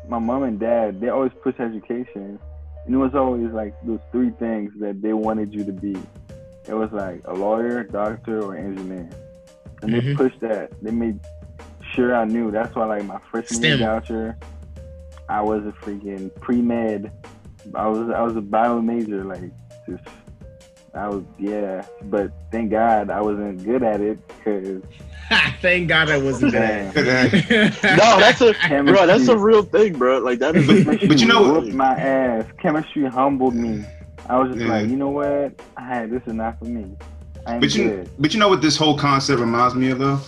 my 0.08 0.20
mom 0.20 0.44
and 0.44 0.60
dad, 0.60 1.00
they 1.00 1.08
always 1.08 1.32
push 1.42 1.58
education, 1.58 2.38
and 2.86 2.94
it 2.94 2.98
was 2.98 3.14
always 3.14 3.50
like 3.52 3.74
those 3.84 3.98
three 4.12 4.30
things 4.38 4.72
that 4.80 5.02
they 5.02 5.12
wanted 5.12 5.52
you 5.52 5.64
to 5.64 5.72
be. 5.72 5.96
It 6.68 6.74
was 6.74 6.90
like 6.92 7.22
a 7.24 7.34
lawyer, 7.34 7.82
doctor, 7.82 8.40
or 8.44 8.56
engineer, 8.56 9.10
and 9.82 9.92
they 9.92 10.00
Mhm. 10.00 10.16
pushed 10.16 10.40
that. 10.42 10.70
They 10.80 10.92
made 10.92 11.18
sure 11.94 12.14
I 12.14 12.24
knew. 12.24 12.52
That's 12.52 12.74
why, 12.76 12.84
like 12.86 13.04
my 13.04 13.18
freshman 13.32 13.62
year 13.62 13.78
voucher, 13.78 14.36
I 15.30 15.40
was 15.42 15.64
a 15.64 15.72
freaking 15.84 16.34
pre 16.40 16.60
med. 16.60 17.12
I 17.74 17.86
was 17.86 18.10
I 18.10 18.20
was 18.22 18.36
a 18.36 18.40
bio 18.40 18.80
major, 18.80 19.24
like 19.24 19.50
just 19.88 20.02
I 20.94 21.08
was 21.08 21.22
yeah. 21.38 21.86
But 22.04 22.32
thank 22.50 22.70
God 22.70 23.10
I 23.10 23.20
wasn't 23.20 23.64
good 23.64 23.82
at 23.82 24.00
it 24.00 24.18
because 24.28 24.82
Thank 25.62 25.88
God 25.88 26.10
I 26.10 26.18
wasn't 26.18 26.52
man, 26.54 26.92
that. 26.94 27.78
No, 27.84 28.18
that's 28.18 28.40
a 28.40 28.52
Chemistry. 28.54 28.92
bro. 28.96 29.06
That's 29.06 29.28
a 29.28 29.38
real 29.38 29.62
thing, 29.62 29.96
bro. 29.96 30.18
Like 30.18 30.40
that 30.40 30.56
is. 30.56 30.68
A, 30.68 30.84
chemistry 30.84 31.06
But 31.08 31.20
you 31.20 31.26
know- 31.28 31.52
whooped 31.52 31.72
my 31.72 31.94
ass. 31.94 32.46
Chemistry 32.60 33.06
humbled 33.06 33.54
me. 33.54 33.84
I 34.28 34.38
was 34.38 34.48
just 34.52 34.60
Yeah. 34.64 34.68
like, 34.72 34.86
mm. 34.86 34.90
you 34.90 34.96
know 34.96 35.10
what? 35.10 35.60
I 35.76 36.06
this 36.06 36.22
is 36.26 36.32
not 36.32 36.58
for 36.58 36.64
me. 36.64 36.96
I 37.46 37.52
ain't 37.52 37.60
But 37.60 37.74
you, 37.76 37.84
good. 37.90 38.10
but 38.18 38.34
you 38.34 38.40
know 38.40 38.48
what 38.48 38.60
this 38.60 38.76
whole 38.76 38.98
concept 38.98 39.40
reminds 39.40 39.74
me 39.76 39.90
of 39.90 39.98
though, 40.00 40.20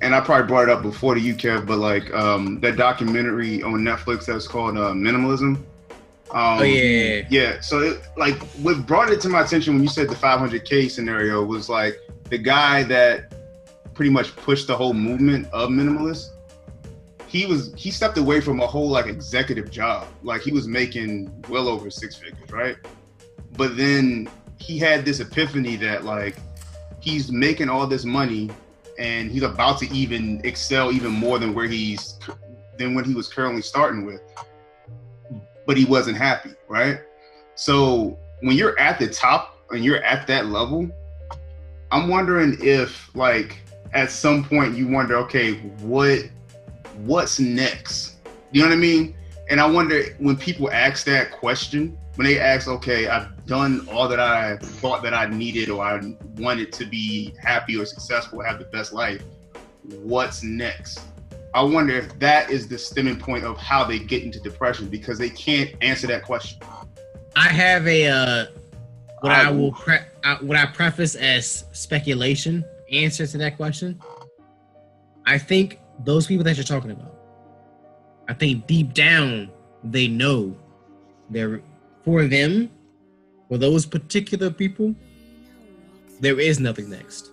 and 0.00 0.14
I 0.14 0.20
probably 0.20 0.46
brought 0.46 0.64
it 0.64 0.70
up 0.70 0.82
before 0.82 1.14
to 1.14 1.20
you, 1.20 1.34
Kev. 1.34 1.66
But 1.66 1.78
like 1.78 2.12
um, 2.12 2.60
that 2.60 2.76
documentary 2.76 3.62
on 3.62 3.80
Netflix 3.80 4.26
that's 4.26 4.46
called 4.46 4.76
uh, 4.76 4.92
Minimalism. 4.92 5.56
Um, 6.32 6.58
oh 6.60 6.62
yeah. 6.62 7.26
Yeah. 7.30 7.60
So 7.60 7.80
it, 7.80 8.02
like 8.16 8.36
what 8.62 8.86
brought 8.86 9.10
it 9.10 9.20
to 9.22 9.28
my 9.28 9.42
attention 9.42 9.74
when 9.74 9.82
you 9.82 9.88
said 9.88 10.08
the 10.08 10.14
500k 10.14 10.90
scenario 10.90 11.44
was 11.44 11.68
like 11.68 11.98
the 12.30 12.38
guy 12.38 12.82
that 12.84 13.34
pretty 13.94 14.10
much 14.10 14.34
pushed 14.36 14.66
the 14.66 14.76
whole 14.76 14.94
movement 14.94 15.46
of 15.52 15.68
minimalist. 15.70 16.30
He 17.26 17.46
was 17.46 17.72
he 17.76 17.90
stepped 17.90 18.18
away 18.18 18.40
from 18.40 18.60
a 18.60 18.66
whole 18.66 18.88
like 18.88 19.06
executive 19.06 19.70
job. 19.70 20.06
Like 20.22 20.42
he 20.42 20.52
was 20.52 20.66
making 20.66 21.44
well 21.48 21.68
over 21.68 21.90
six 21.90 22.16
figures, 22.16 22.50
right? 22.50 22.76
But 23.56 23.76
then 23.76 24.28
he 24.58 24.78
had 24.78 25.04
this 25.04 25.20
epiphany 25.20 25.76
that 25.76 26.04
like 26.04 26.36
he's 27.00 27.30
making 27.30 27.68
all 27.68 27.86
this 27.86 28.04
money 28.04 28.50
and 28.98 29.30
he's 29.30 29.42
about 29.42 29.78
to 29.78 29.92
even 29.92 30.40
excel 30.44 30.92
even 30.92 31.10
more 31.10 31.38
than 31.38 31.54
where 31.54 31.66
he's 31.66 32.18
than 32.78 32.94
when 32.94 33.04
he 33.04 33.14
was 33.14 33.28
currently 33.28 33.62
starting 33.62 34.04
with 34.04 34.20
but 35.66 35.76
he 35.76 35.84
wasn't 35.84 36.16
happy, 36.16 36.50
right? 36.68 37.00
So 37.54 38.18
when 38.40 38.56
you're 38.56 38.78
at 38.78 38.98
the 38.98 39.08
top 39.08 39.58
and 39.70 39.84
you're 39.84 40.02
at 40.02 40.26
that 40.26 40.46
level, 40.46 40.90
I'm 41.90 42.08
wondering 42.08 42.56
if 42.60 43.14
like 43.14 43.60
at 43.92 44.10
some 44.10 44.44
point 44.44 44.76
you 44.76 44.88
wonder, 44.88 45.16
okay, 45.18 45.54
what 45.80 46.28
what's 47.04 47.38
next? 47.38 48.16
You 48.50 48.62
know 48.62 48.68
what 48.68 48.74
I 48.74 48.78
mean? 48.78 49.14
And 49.50 49.60
I 49.60 49.66
wonder 49.66 50.04
when 50.18 50.36
people 50.36 50.70
ask 50.70 51.04
that 51.06 51.30
question, 51.30 51.98
when 52.16 52.26
they 52.26 52.38
ask, 52.38 52.68
okay, 52.68 53.08
I've 53.08 53.28
done 53.52 53.86
all 53.92 54.08
that 54.08 54.18
I 54.18 54.56
thought 54.56 55.02
that 55.02 55.12
I 55.12 55.26
needed 55.26 55.68
or 55.68 55.84
I 55.84 56.00
wanted 56.36 56.72
to 56.72 56.86
be 56.86 57.34
happy 57.38 57.76
or 57.76 57.84
successful, 57.84 58.42
have 58.42 58.58
the 58.58 58.64
best 58.64 58.94
life, 58.94 59.22
what's 59.82 60.42
next? 60.42 61.02
I 61.52 61.60
wonder 61.62 61.94
if 61.94 62.18
that 62.18 62.50
is 62.50 62.66
the 62.66 62.78
stemming 62.78 63.18
point 63.18 63.44
of 63.44 63.58
how 63.58 63.84
they 63.84 63.98
get 63.98 64.22
into 64.22 64.40
depression 64.40 64.88
because 64.88 65.18
they 65.18 65.28
can't 65.28 65.70
answer 65.82 66.06
that 66.06 66.22
question. 66.22 66.60
I 67.36 67.48
have 67.48 67.86
a 67.86 68.06
uh, 68.08 68.46
what 69.20 69.32
I, 69.32 69.48
I- 69.48 69.50
will 69.50 69.72
pre- 69.72 69.98
uh, 70.24 70.38
what 70.38 70.56
I 70.56 70.64
preface 70.64 71.14
as 71.14 71.66
speculation 71.72 72.64
answer 72.90 73.26
to 73.26 73.36
that 73.36 73.58
question. 73.58 74.00
I 75.26 75.36
think 75.36 75.78
those 76.04 76.26
people 76.26 76.44
that 76.44 76.56
you're 76.56 76.64
talking 76.64 76.90
about, 76.90 77.14
I 78.28 78.32
think 78.32 78.66
deep 78.66 78.94
down 78.94 79.50
they 79.84 80.08
know 80.08 80.56
they're 81.28 81.60
for 82.02 82.24
them, 82.26 82.70
for 83.52 83.58
those 83.58 83.84
particular 83.84 84.48
people, 84.50 84.94
there 86.20 86.40
is 86.40 86.58
nothing 86.58 86.88
next. 86.88 87.32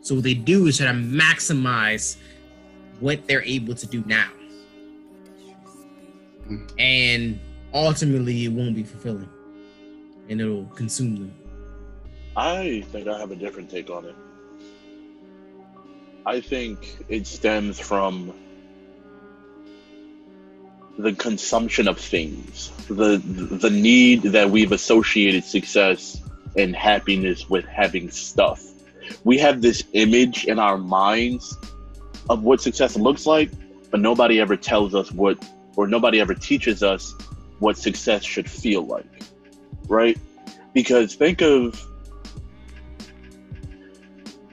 So 0.00 0.14
what 0.14 0.24
they 0.24 0.32
do 0.32 0.66
is 0.66 0.78
try 0.78 0.86
to 0.86 0.94
maximize 0.94 2.16
what 3.00 3.26
they're 3.26 3.42
able 3.42 3.74
to 3.74 3.86
do 3.86 4.02
now. 4.06 4.30
Mm. 6.48 6.72
And 6.78 7.40
ultimately 7.74 8.46
it 8.46 8.48
won't 8.48 8.74
be 8.74 8.82
fulfilling. 8.82 9.28
And 10.30 10.40
it'll 10.40 10.64
consume 10.68 11.16
them. 11.16 11.34
I 12.34 12.82
think 12.90 13.06
I 13.06 13.18
have 13.18 13.30
a 13.30 13.36
different 13.36 13.70
take 13.70 13.90
on 13.90 14.06
it. 14.06 14.16
I 16.24 16.40
think 16.40 17.04
it 17.10 17.26
stems 17.26 17.78
from 17.78 18.32
the 20.98 21.12
consumption 21.12 21.88
of 21.88 21.98
things, 21.98 22.70
the 22.88 23.16
the 23.16 23.70
need 23.70 24.22
that 24.22 24.50
we've 24.50 24.72
associated 24.72 25.44
success 25.44 26.20
and 26.56 26.76
happiness 26.76 27.48
with 27.48 27.64
having 27.64 28.10
stuff. 28.10 28.62
We 29.24 29.38
have 29.38 29.62
this 29.62 29.84
image 29.92 30.44
in 30.44 30.58
our 30.58 30.78
minds 30.78 31.56
of 32.28 32.42
what 32.42 32.60
success 32.60 32.96
looks 32.96 33.26
like, 33.26 33.50
but 33.90 34.00
nobody 34.00 34.40
ever 34.40 34.56
tells 34.56 34.94
us 34.94 35.10
what, 35.12 35.44
or 35.76 35.86
nobody 35.86 36.20
ever 36.20 36.34
teaches 36.34 36.82
us 36.82 37.14
what 37.58 37.78
success 37.78 38.24
should 38.24 38.50
feel 38.50 38.82
like, 38.82 39.22
right? 39.88 40.18
Because 40.72 41.14
think 41.14 41.42
of 41.42 41.80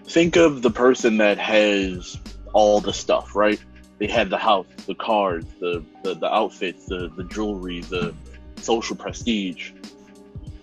think 0.05 0.35
of 0.35 0.61
the 0.61 0.71
person 0.71 1.17
that 1.17 1.37
has 1.37 2.17
all 2.53 2.79
the 2.79 2.93
stuff, 2.93 3.35
right? 3.35 3.59
They 3.99 4.07
have 4.07 4.29
the 4.29 4.37
house, 4.37 4.65
the 4.87 4.95
cars, 4.95 5.45
the 5.59 5.83
the, 6.03 6.15
the 6.15 6.33
outfits, 6.33 6.85
the, 6.85 7.11
the 7.15 7.25
jewelry, 7.25 7.81
the 7.81 8.13
social 8.55 8.95
prestige. 8.95 9.71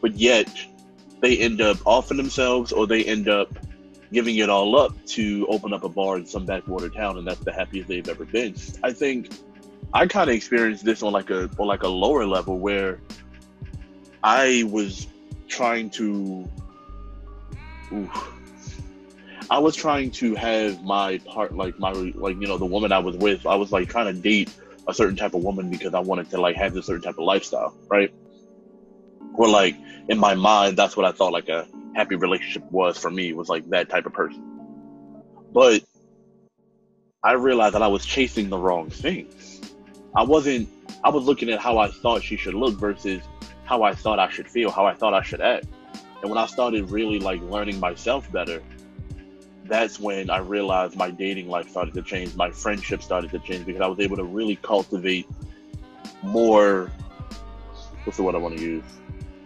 But 0.01 0.15
yet 0.15 0.49
they 1.21 1.39
end 1.39 1.61
up 1.61 1.79
offing 1.85 2.17
themselves 2.17 2.73
or 2.73 2.87
they 2.87 3.05
end 3.05 3.29
up 3.29 3.57
giving 4.13 4.37
it 4.37 4.49
all 4.49 4.77
up 4.79 4.93
to 5.07 5.47
open 5.49 5.73
up 5.73 5.85
a 5.85 5.89
bar 5.89 6.17
in 6.17 6.27
some 6.27 6.47
backwater 6.47 6.89
town 6.89 7.19
and 7.19 7.27
that's 7.27 7.41
the 7.41 7.53
happiest 7.53 7.89
they've 7.89 8.09
ever 8.09 8.25
been. 8.25 8.55
I 8.83 8.93
think 8.93 9.31
I 9.93 10.07
kind 10.07 10.31
of 10.31 10.37
experienced 10.37 10.85
this 10.85 11.03
on 11.03 11.13
like 11.13 11.31
a 11.31 11.51
on 11.59 11.67
like 11.67 11.83
a 11.83 11.89
lower 11.89 12.27
level 12.27 12.59
where 12.59 13.01
I 14.23 14.65
was 14.71 15.07
trying 15.49 15.91
to 15.91 16.49
oof, 17.93 18.33
I 19.49 19.59
was 19.61 19.77
trying 19.77 20.11
to 20.13 20.35
have 20.35 20.83
my 20.83 21.19
part 21.19 21.55
like 21.55 21.79
my 21.79 21.93
like 21.93 22.37
you 22.41 22.49
know 22.49 22.59
the 22.59 22.67
woman 22.67 22.91
I 22.91 22.99
was 22.99 23.17
with 23.17 23.47
I 23.47 23.55
was 23.55 23.71
like 23.71 23.89
trying 23.89 24.13
to 24.13 24.21
date 24.21 24.51
a 24.89 24.95
certain 24.95 25.17
type 25.17 25.35
of 25.35 25.43
woman 25.43 25.71
because 25.71 25.95
I 25.95 26.01
wanted 26.01 26.31
to 26.31 26.41
like 26.41 26.57
have 26.57 26.75
a 26.77 26.83
certain 26.83 27.03
type 27.03 27.19
of 27.19 27.25
lifestyle 27.25 27.75
right? 27.89 28.13
Or 29.35 29.49
like 29.49 29.77
in 30.09 30.19
my 30.19 30.35
mind 30.35 30.77
that's 30.77 30.97
what 30.97 31.07
I 31.07 31.13
thought 31.13 31.33
like 31.33 31.49
a 31.49 31.67
happy 31.95 32.17
relationship 32.17 32.71
was 32.73 32.99
for 32.99 33.11
me 33.11 33.33
was 33.33 33.49
like 33.49 33.69
that 33.71 33.89
type 33.89 34.07
of 34.07 34.13
person. 34.13 34.43
But 35.53 35.85
I 37.23 37.33
realized 37.33 37.75
that 37.77 37.83
I 37.83 37.89
was 37.89 38.05
chasing 38.05 38.49
the 38.49 38.59
wrong 38.59 38.91
things. 38.91 39.61
I 40.17 40.25
wasn't 40.25 40.69
I 41.05 41.11
was 41.11 41.25
looking 41.25 41.51
at 41.51 41.61
how 41.61 41.79
I 41.79 41.89
thought 41.89 42.25
she 42.25 42.37
should 42.37 42.55
look 42.55 42.75
versus 42.75 43.23
how 43.65 43.85
I 43.85 43.95
thought 43.95 44.19
I 44.19 44.29
should 44.29 44.49
feel 44.49 44.73
how 44.73 44.87
I 44.87 44.95
thought 44.95 45.15
I 45.15 45.23
should 45.23 45.41
act. 45.41 45.67
And 46.23 46.31
when 46.31 46.39
I 46.39 46.47
started 46.47 46.91
really 46.91 47.21
like 47.21 47.41
learning 47.43 47.79
myself 47.79 48.31
better 48.33 48.61
that's 49.69 49.99
when 49.99 50.31
I 50.31 50.39
realized 50.39 50.97
my 50.97 51.11
dating 51.11 51.49
life 51.49 51.69
started 51.69 51.95
to 51.95 52.03
change. 52.03 52.35
My 52.35 52.51
friendship 52.51 53.03
started 53.03 53.31
to 53.31 53.39
change 53.41 53.67
because 53.67 53.81
I 53.81 53.87
was 53.87 54.01
able 54.01 54.17
to 54.17 54.25
really 54.25 54.57
cultivate 54.57 55.27
more, 56.23 56.91
what's 58.05 58.17
the 58.17 58.23
word 58.23 58.35
I 58.35 58.39
want 58.39 58.57
to 58.57 58.63
use? 58.63 58.85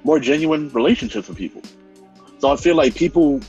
More 0.04 0.18
genuine 0.18 0.70
relationships 0.70 1.28
with 1.28 1.36
people. 1.36 1.62
So 2.38 2.50
I 2.52 2.56
feel 2.56 2.74
like 2.74 2.94
people, 2.94 3.40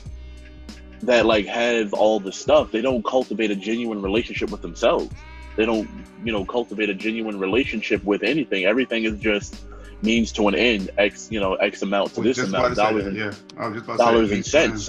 that 1.02 1.26
like 1.26 1.46
have 1.46 1.92
all 1.92 2.20
the 2.20 2.32
stuff, 2.32 2.70
they 2.70 2.80
don't 2.80 3.04
cultivate 3.04 3.50
a 3.50 3.56
genuine 3.56 4.02
relationship 4.02 4.50
with 4.50 4.62
themselves. 4.62 5.12
They 5.56 5.66
don't, 5.66 5.88
you 6.24 6.32
know, 6.32 6.44
cultivate 6.44 6.88
a 6.88 6.94
genuine 6.94 7.38
relationship 7.38 8.02
with 8.04 8.22
anything. 8.22 8.64
Everything 8.64 9.04
is 9.04 9.18
just 9.18 9.64
means 10.02 10.32
to 10.32 10.48
an 10.48 10.54
end. 10.54 10.90
X, 10.96 11.28
you 11.30 11.40
know, 11.40 11.54
X 11.54 11.82
amount 11.82 12.14
to 12.14 12.22
this 12.22 12.38
amount 12.38 12.76
dollars 12.76 13.04
that, 13.04 13.08
and 13.08 13.16
yeah. 13.16 13.32
I 13.58 13.68
was 13.68 13.74
just 13.74 13.84
about 13.84 13.92
to 13.92 13.98
say 13.98 14.04
dollars 14.04 14.30
and 14.30 14.46
cents. 14.46 14.88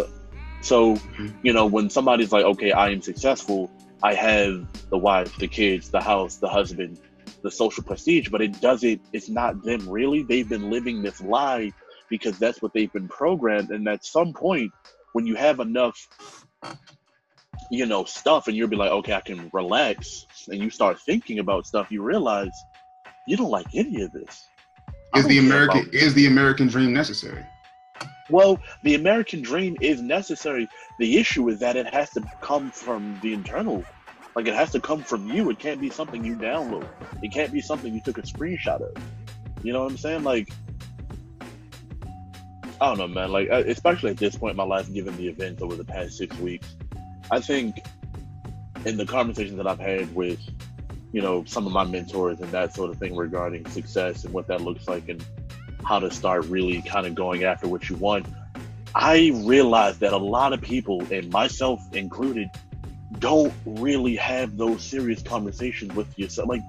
So, 0.63 0.95
Mhm. 0.95 1.33
you 1.43 1.53
know, 1.53 1.65
when 1.65 1.89
somebody's 1.89 2.31
like, 2.31 2.45
okay, 2.45 2.71
I 2.71 2.89
am 2.89 3.01
successful, 3.01 3.69
I 4.01 4.13
have 4.13 4.65
the 4.89 4.97
wife, 4.97 5.37
the 5.37 5.47
kids, 5.47 5.89
the 5.89 6.01
house, 6.01 6.37
the 6.37 6.47
husband, 6.47 6.99
the 7.41 7.51
social 7.51 7.83
prestige, 7.83 8.29
but 8.29 8.41
it 8.41 8.59
doesn't, 8.61 9.01
it's 9.11 9.29
not 9.29 9.61
them 9.63 9.87
really. 9.89 10.23
They've 10.23 10.47
been 10.47 10.69
living 10.69 11.01
this 11.01 11.19
lie 11.21 11.71
because 12.09 12.39
that's 12.39 12.61
what 12.61 12.71
they've 12.73 12.91
been 12.93 13.09
programmed. 13.09 13.71
And 13.71 13.87
at 13.89 14.05
some 14.05 14.33
point, 14.33 14.71
when 15.11 15.27
you 15.27 15.35
have 15.35 15.59
enough, 15.59 15.97
you 17.69 17.85
know, 17.85 18.05
stuff 18.05 18.47
and 18.47 18.55
you'll 18.55 18.69
be 18.69 18.75
like, 18.77 18.91
okay, 18.91 19.13
I 19.13 19.21
can 19.21 19.49
relax, 19.53 20.25
and 20.47 20.59
you 20.61 20.69
start 20.69 20.99
thinking 21.05 21.39
about 21.39 21.65
stuff, 21.65 21.87
you 21.91 22.01
realize 22.03 22.65
you 23.27 23.35
don't 23.35 23.51
like 23.51 23.67
any 23.73 24.01
of 24.01 24.11
this. 24.11 24.49
Is 25.15 25.27
the 25.27 25.39
American 25.39 25.89
is 25.91 26.13
the 26.13 26.27
American 26.27 26.67
dream 26.67 26.93
necessary? 26.93 27.45
Well, 28.29 28.59
the 28.83 28.95
American 28.95 29.41
dream 29.41 29.77
is 29.81 30.01
necessary. 30.01 30.67
The 30.99 31.17
issue 31.17 31.49
is 31.49 31.59
that 31.59 31.75
it 31.75 31.93
has 31.93 32.09
to 32.11 32.23
come 32.41 32.71
from 32.71 33.19
the 33.21 33.33
internal. 33.33 33.83
Like 34.35 34.47
it 34.47 34.55
has 34.55 34.71
to 34.71 34.79
come 34.79 35.03
from 35.03 35.29
you. 35.29 35.49
It 35.49 35.59
can't 35.59 35.79
be 35.79 35.89
something 35.89 36.23
you 36.23 36.35
download. 36.35 36.87
It 37.21 37.31
can't 37.31 37.51
be 37.51 37.61
something 37.61 37.93
you 37.93 38.01
took 38.01 38.17
a 38.17 38.23
screenshot 38.23 38.81
of. 38.81 38.95
You 39.61 39.73
know 39.73 39.83
what 39.83 39.91
I'm 39.91 39.97
saying? 39.97 40.23
Like, 40.23 40.49
I 42.81 42.87
don't 42.87 42.97
know, 42.97 43.07
man. 43.07 43.31
Like, 43.31 43.49
uh, 43.49 43.63
especially 43.67 44.11
at 44.11 44.17
this 44.17 44.35
point 44.35 44.51
in 44.51 44.57
my 44.57 44.63
life, 44.63 44.91
given 44.91 45.15
the 45.15 45.27
events 45.27 45.61
over 45.61 45.75
the 45.75 45.85
past 45.85 46.17
six 46.17 46.35
weeks, 46.39 46.75
I 47.31 47.39
think 47.39 47.85
in 48.85 48.97
the 48.97 49.05
conversations 49.05 49.57
that 49.57 49.67
I've 49.67 49.79
had 49.79 50.13
with, 50.15 50.39
you 51.11 51.21
know, 51.21 51.43
some 51.45 51.67
of 51.67 51.71
my 51.71 51.83
mentors 51.83 52.39
and 52.41 52.51
that 52.51 52.73
sort 52.73 52.89
of 52.89 52.97
thing 52.97 53.15
regarding 53.15 53.65
success 53.69 54.25
and 54.25 54.33
what 54.33 54.47
that 54.47 54.61
looks 54.61 54.87
like 54.87 55.07
and 55.09 55.23
how 55.85 55.99
to 55.99 56.11
start 56.11 56.45
really 56.45 56.81
kind 56.81 57.05
of 57.05 57.15
going 57.15 57.43
after 57.43 57.67
what 57.67 57.89
you 57.89 57.95
want, 57.95 58.25
I 58.95 59.31
realized 59.45 59.99
that 60.01 60.13
a 60.13 60.17
lot 60.17 60.53
of 60.53 60.61
people, 60.61 61.05
and 61.11 61.29
myself 61.31 61.81
included, 61.93 62.49
don't 63.19 63.53
really 63.65 64.15
have 64.15 64.57
those 64.57 64.83
serious 64.83 65.21
conversations 65.21 65.93
with 65.95 66.17
yourself. 66.17 66.49
Like, 66.49 66.61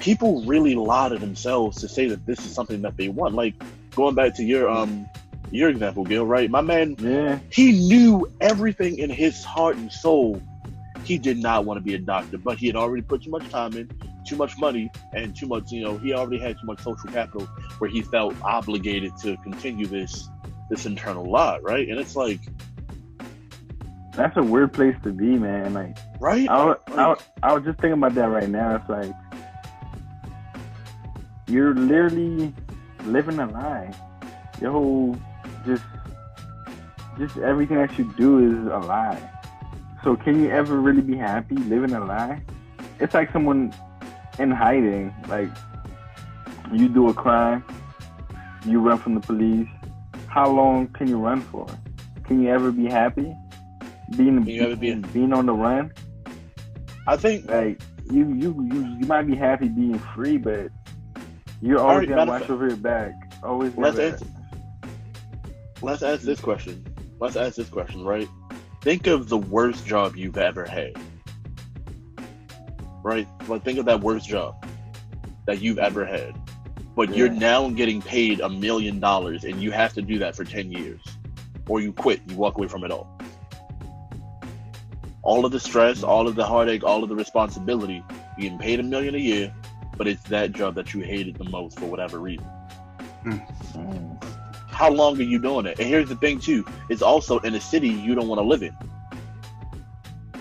people 0.00 0.42
really 0.44 0.74
lie 0.74 1.08
to 1.08 1.18
themselves 1.18 1.80
to 1.80 1.88
say 1.88 2.06
that 2.08 2.26
this 2.26 2.44
is 2.44 2.54
something 2.54 2.82
that 2.82 2.96
they 2.96 3.08
want. 3.08 3.34
Like, 3.34 3.54
going 3.94 4.14
back 4.14 4.34
to 4.36 4.44
your 4.44 4.68
um 4.68 5.08
your 5.50 5.68
example, 5.68 6.04
Gil, 6.04 6.26
right? 6.26 6.50
My 6.50 6.62
man 6.62 6.96
Yeah. 6.98 7.38
he 7.50 7.72
knew 7.72 8.26
everything 8.40 8.98
in 8.98 9.10
his 9.10 9.44
heart 9.44 9.76
and 9.76 9.90
soul. 9.92 10.40
He 11.04 11.18
did 11.18 11.38
not 11.38 11.64
want 11.64 11.78
to 11.78 11.84
be 11.84 11.94
a 11.94 11.98
doctor, 11.98 12.38
but 12.38 12.58
he 12.58 12.66
had 12.66 12.76
already 12.76 13.02
put 13.02 13.22
too 13.22 13.30
much 13.30 13.48
time 13.50 13.74
in, 13.74 13.88
too 14.24 14.36
much 14.36 14.58
money, 14.58 14.90
and 15.12 15.34
too 15.36 15.46
much, 15.46 15.70
you 15.70 15.82
know, 15.82 15.98
he 15.98 16.12
already 16.12 16.38
had 16.38 16.58
too 16.58 16.66
much 16.66 16.80
social 16.80 17.10
capital 17.10 17.46
where 17.78 17.90
he 17.90 18.02
felt 18.02 18.34
obligated 18.42 19.16
to 19.22 19.36
continue 19.38 19.86
this 19.86 20.28
this 20.70 20.86
internal 20.86 21.24
lie, 21.24 21.58
right? 21.58 21.88
And 21.88 21.98
it's 21.98 22.16
like, 22.16 22.40
That's 24.12 24.36
a 24.36 24.42
weird 24.42 24.72
place 24.72 24.96
to 25.02 25.12
be, 25.12 25.36
man. 25.38 25.74
Like, 25.74 25.96
right? 26.20 26.48
I 26.48 26.64
was, 26.64 26.76
I, 26.88 27.08
was, 27.08 27.22
I 27.42 27.52
was 27.52 27.64
just 27.64 27.78
thinking 27.80 27.98
about 27.98 28.14
that 28.14 28.28
right 28.28 28.48
now. 28.48 28.76
It's 28.76 28.88
like 28.88 29.14
you're 31.48 31.74
literally 31.74 32.52
living 33.04 33.38
a 33.38 33.46
lie. 33.46 33.92
Your 34.60 34.72
whole 34.72 35.16
just 35.66 35.84
just 37.18 37.36
everything 37.38 37.76
that 37.76 37.96
you 37.98 38.12
do 38.16 38.38
is 38.38 38.66
a 38.66 38.78
lie. 38.78 39.30
So 40.02 40.16
can 40.16 40.42
you 40.42 40.50
ever 40.50 40.80
really 40.80 41.00
be 41.00 41.16
happy 41.16 41.56
living 41.56 41.92
a 41.92 42.04
lie? 42.04 42.42
It's 43.00 43.14
like 43.14 43.32
someone 43.32 43.72
in 44.38 44.50
hiding. 44.50 45.14
Like 45.28 45.48
you 46.72 46.88
do 46.88 47.08
a 47.08 47.14
crime, 47.14 47.64
you 48.64 48.80
run 48.80 48.98
from 48.98 49.14
the 49.14 49.20
police. 49.20 49.68
How 50.28 50.50
long 50.50 50.88
can 50.88 51.08
you 51.08 51.18
run 51.18 51.40
for? 51.40 51.66
Can 52.24 52.42
you 52.42 52.50
ever 52.50 52.72
be 52.72 52.86
happy? 52.86 53.34
Being 54.16 54.38
Can 54.44 54.46
you 54.46 54.62
ever 54.62 54.76
be- 54.76 54.94
being 54.94 55.32
on 55.32 55.46
the 55.46 55.52
run? 55.52 55.92
I 57.06 57.16
think 57.16 57.48
like 57.48 57.80
you 58.10 58.32
you 58.34 58.68
you, 58.72 58.96
you 59.00 59.06
might 59.06 59.26
be 59.26 59.36
happy 59.36 59.68
being 59.68 59.98
free, 60.14 60.36
but 60.36 60.68
you're 61.62 61.80
always 61.80 62.08
gonna 62.08 62.26
watch 62.26 62.50
over 62.50 62.68
your 62.68 62.76
back. 62.76 63.12
Always 63.42 63.76
Let's 63.76 63.98
answer- 63.98 64.26
let's 65.82 66.02
ask 66.02 66.22
this 66.22 66.40
question. 66.40 66.84
Let's 67.20 67.36
ask 67.36 67.56
this 67.56 67.68
question, 67.68 68.04
right? 68.04 68.28
Think 68.80 69.06
of 69.06 69.28
the 69.28 69.38
worst 69.38 69.86
job 69.86 70.16
you've 70.16 70.36
ever 70.36 70.64
had. 70.64 70.92
Right? 73.02 73.28
Like 73.48 73.64
think 73.64 73.78
of 73.78 73.84
that 73.86 74.00
worst 74.00 74.28
job 74.28 74.66
that 75.46 75.60
you've 75.60 75.78
ever 75.78 76.04
had. 76.04 76.34
But 76.96 77.14
you're 77.16 77.28
now 77.28 77.68
getting 77.70 78.00
paid 78.00 78.40
a 78.40 78.48
million 78.48 79.00
dollars 79.00 79.44
and 79.44 79.60
you 79.60 79.72
have 79.72 79.92
to 79.94 80.02
do 80.02 80.18
that 80.20 80.36
for 80.36 80.44
10 80.44 80.70
years. 80.70 81.00
Or 81.68 81.80
you 81.80 81.92
quit, 81.92 82.20
you 82.28 82.36
walk 82.36 82.56
away 82.56 82.68
from 82.68 82.84
it 82.84 82.90
all. 82.90 83.08
All 85.22 85.44
of 85.44 85.52
the 85.52 85.60
stress, 85.60 86.02
all 86.02 86.28
of 86.28 86.34
the 86.34 86.44
heartache, 86.44 86.84
all 86.84 87.02
of 87.02 87.08
the 87.08 87.16
responsibility, 87.16 88.04
you're 88.36 88.42
getting 88.42 88.58
paid 88.58 88.80
a 88.80 88.82
million 88.82 89.14
a 89.14 89.18
year, 89.18 89.52
but 89.96 90.06
it's 90.06 90.22
that 90.24 90.52
job 90.52 90.74
that 90.76 90.94
you 90.94 91.00
hated 91.00 91.36
the 91.36 91.44
most 91.44 91.78
for 91.78 91.86
whatever 91.86 92.20
reason 92.20 92.46
Mm. 93.24 94.22
how 94.68 94.90
long 94.90 95.18
are 95.18 95.22
you 95.22 95.38
doing 95.38 95.66
it? 95.66 95.78
And 95.78 95.88
here's 95.88 96.08
the 96.08 96.16
thing 96.16 96.38
too: 96.38 96.64
it's 96.90 97.02
also 97.02 97.38
in 97.38 97.54
a 97.54 97.60
city 97.60 97.88
you 97.88 98.14
don't 98.14 98.28
want 98.28 98.38
to 98.38 98.46
live 98.46 98.62
in. 98.62 98.76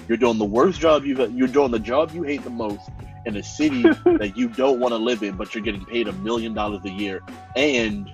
You're 0.08 0.18
doing 0.18 0.38
the 0.38 0.46
worst 0.46 0.82
job 0.82 1.06
you've. 1.06 1.34
You're 1.34 1.48
doing 1.48 1.72
the 1.72 1.80
job 1.80 2.12
you 2.14 2.24
hate 2.24 2.44
the 2.44 2.50
most 2.50 2.90
in 3.26 3.38
a 3.38 3.44
city 3.44 3.82
that 4.06 4.34
you 4.36 4.48
don't 4.50 4.80
want 4.80 4.92
to 4.92 4.98
live 4.98 5.24
in, 5.24 5.36
but 5.36 5.54
you're 5.56 5.64
getting 5.64 5.86
paid 5.86 6.08
a 6.08 6.14
million 6.14 6.54
dollars 6.54 6.82
a 6.86 6.90
year. 6.90 7.22
And 7.56 8.12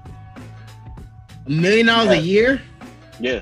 A 1.45 1.49
million 1.49 1.85
dollars 1.87 2.09
a 2.09 2.15
Yeah. 2.17 2.21
year? 2.21 2.61
yeah, 3.19 3.39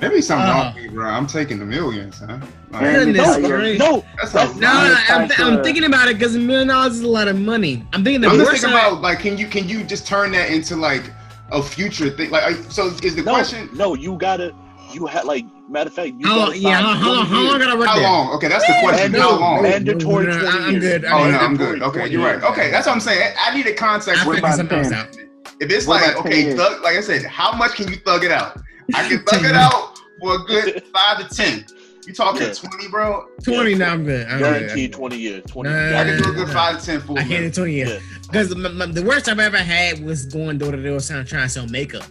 Maybe 0.00 0.20
something 0.20 0.48
Uh. 0.48 0.52
wrong 0.52 0.74
with 0.74 0.82
me, 0.84 0.88
bro. 0.90 1.08
I'm 1.08 1.26
taking 1.28 1.58
the 1.60 1.64
millions, 1.64 2.18
huh? 2.20 2.38
Like, 2.70 2.82
Goodness 2.94 3.36
it's- 3.36 3.46
gracious. 3.48 3.78
no, 3.78 4.04
that's 4.16 4.32
that's 4.32 4.54
No, 4.56 4.60
no, 4.72 4.96
I'm, 5.08 5.28
like, 5.28 5.38
I'm 5.40 5.58
uh, 5.58 5.62
thinking 5.62 5.84
about 5.84 6.08
it 6.08 6.18
because 6.18 6.34
a 6.34 6.40
million 6.40 6.68
dollars 6.68 6.94
is 6.94 7.02
a 7.02 7.08
lot 7.08 7.28
of 7.28 7.38
money. 7.38 7.84
I'm 7.92 8.02
thinking 8.02 8.20
the 8.20 8.28
I'm 8.28 8.36
just 8.36 8.50
thinking 8.50 8.70
side- 8.70 8.86
about 8.88 9.00
like, 9.02 9.20
can 9.20 9.38
you 9.38 9.46
can 9.46 9.68
you 9.68 9.84
just 9.84 10.06
turn 10.06 10.32
that 10.32 10.50
into 10.50 10.74
like 10.76 11.04
a 11.52 11.62
future 11.62 12.10
thing? 12.10 12.30
Like, 12.30 12.42
are- 12.42 12.70
so 12.70 12.86
is 13.02 13.14
the 13.14 13.22
no, 13.22 13.32
question 13.32 13.68
no. 13.74 13.94
You 13.94 14.16
gotta. 14.16 14.52
You 14.94 15.06
had 15.06 15.24
like 15.24 15.44
matter 15.68 15.88
of 15.88 15.94
fact. 15.94 16.12
You 16.18 16.26
How 16.26 16.38
long, 16.38 16.52
yeah, 16.56 16.76
how, 16.80 16.94
how, 16.94 17.12
long, 17.12 17.26
20 17.26 17.30
how 17.44 17.50
long 17.50 17.58
gotta 17.58 17.72
I 17.72 17.78
work 17.78 17.86
how 17.88 17.94
there? 17.96 18.02
long? 18.04 18.30
Okay, 18.34 18.48
that's 18.48 18.66
the 18.66 18.74
question. 18.80 19.12
Man, 19.12 19.20
how 19.20 19.30
no, 19.30 19.38
long? 19.40 19.62
man. 19.62 19.84
mandatory 19.84 20.26
No, 20.26 20.32
no, 20.32 20.38
no, 20.42 20.50
20 20.50 20.58
I'm 20.64 20.70
years. 20.72 20.82
good. 20.84 21.04
Oh 21.04 21.08
no, 21.08 21.14
I'm 21.16 21.34
I'm 21.34 21.56
good. 21.56 21.78
good. 21.80 21.82
Okay, 21.88 22.08
you're 22.08 22.24
right. 22.24 22.42
Okay, 22.42 22.70
that's 22.70 22.86
what 22.86 22.92
I'm 22.94 23.00
saying. 23.00 23.34
I 23.40 23.54
need 23.54 23.66
a 23.66 23.74
context. 23.74 24.22
I 24.22 24.26
What 24.26 24.34
figure 24.34 24.46
about 24.48 24.56
something 24.56 24.78
else 24.78 24.92
out. 24.92 25.16
if 25.60 25.70
it's 25.70 25.86
What 25.86 26.02
like 26.02 26.16
okay, 26.24 26.54
thug, 26.56 26.82
like 26.82 26.96
I 26.96 27.00
said, 27.00 27.24
how 27.24 27.52
much 27.56 27.74
can 27.74 27.88
you 27.88 27.96
thug 27.96 28.24
it 28.24 28.32
out? 28.32 28.60
I 28.94 29.08
can 29.08 29.22
thug 29.26 29.44
it 29.44 29.54
out 29.54 29.98
for 30.20 30.34
a 30.36 30.38
good 30.44 30.82
five 30.94 31.26
to 31.28 31.34
ten. 31.34 31.64
You 32.06 32.12
talking 32.12 32.42
Yeah. 32.42 32.52
twenty, 32.52 32.88
bro? 32.88 33.26
20 33.44 33.74
now, 33.76 33.92
I'm 33.92 34.04
good. 34.04 34.26
I'm 34.26 34.38
good. 34.38 34.60
Guaranteed 34.60 34.92
20 34.92 35.16
years. 35.16 35.42
20 35.46 35.70
Nah, 35.70 36.00
I 36.00 36.04
can 36.04 36.20
do 36.20 36.30
a 36.30 36.32
good 36.34 36.48
nah. 36.48 36.52
five 36.54 36.80
to 36.80 36.84
ten 36.84 37.00
for 37.00 37.16
I 37.16 37.22
a 37.22 37.26
can't 37.26 37.44
do 37.54 37.60
20 37.62 37.72
years. 37.72 37.90
Yeah. 37.90 37.98
Because 38.26 38.48
the 38.48 39.04
worst 39.06 39.28
I've 39.28 39.38
ever 39.38 39.58
had 39.58 40.04
was 40.04 40.26
going 40.26 40.58
door 40.58 40.72
to 40.72 40.82
door 40.82 40.98
trying 40.98 41.24
to 41.26 41.48
sell 41.48 41.66
makeup. 41.68 42.02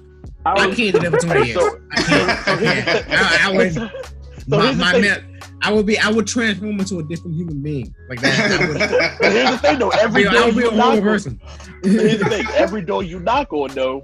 I 0.45 0.51
I 0.53 0.65
can't 0.75 0.77
do 0.77 0.99
that 0.99 1.11
for 1.11 1.17
20 1.19 1.45
years. 1.47 1.59
So- 1.59 1.79
I 1.91 2.01
can't. 2.01 2.29
I 2.47 2.55
can't. 2.57 3.09
I, 3.09 3.49
I 3.49 3.57
would. 3.57 3.91
So 4.49 4.57
my, 4.57 4.73
my 4.73 4.99
man, 4.99 5.39
I 5.61 5.71
would 5.71 5.85
be. 5.85 5.99
I 5.99 6.09
would 6.09 6.25
transform 6.25 6.79
into 6.79 6.97
a 6.97 7.03
different 7.03 7.35
human 7.37 7.61
being 7.61 7.93
like 8.09 8.19
that. 8.21 8.51
I 8.59 8.67
would, 8.67 9.19
But 9.19 9.31
here's 9.31 9.51
the 9.51 9.57
thing, 9.59 9.77
though. 9.79 9.89
Every 9.91 10.25
I 10.27 10.33
door 10.33 10.45
would 10.45 10.55
be 10.55 10.61
a 10.61 10.63
you 10.63 10.69
whole 10.71 10.77
knock 10.79 10.93
on, 10.95 11.01
person. 11.03 11.39
here's 11.83 12.17
the 12.19 12.25
thing. 12.25 12.45
Every 12.55 12.81
door 12.81 13.03
you 13.03 13.19
knock 13.19 13.53
on, 13.53 13.69
though, 13.75 14.01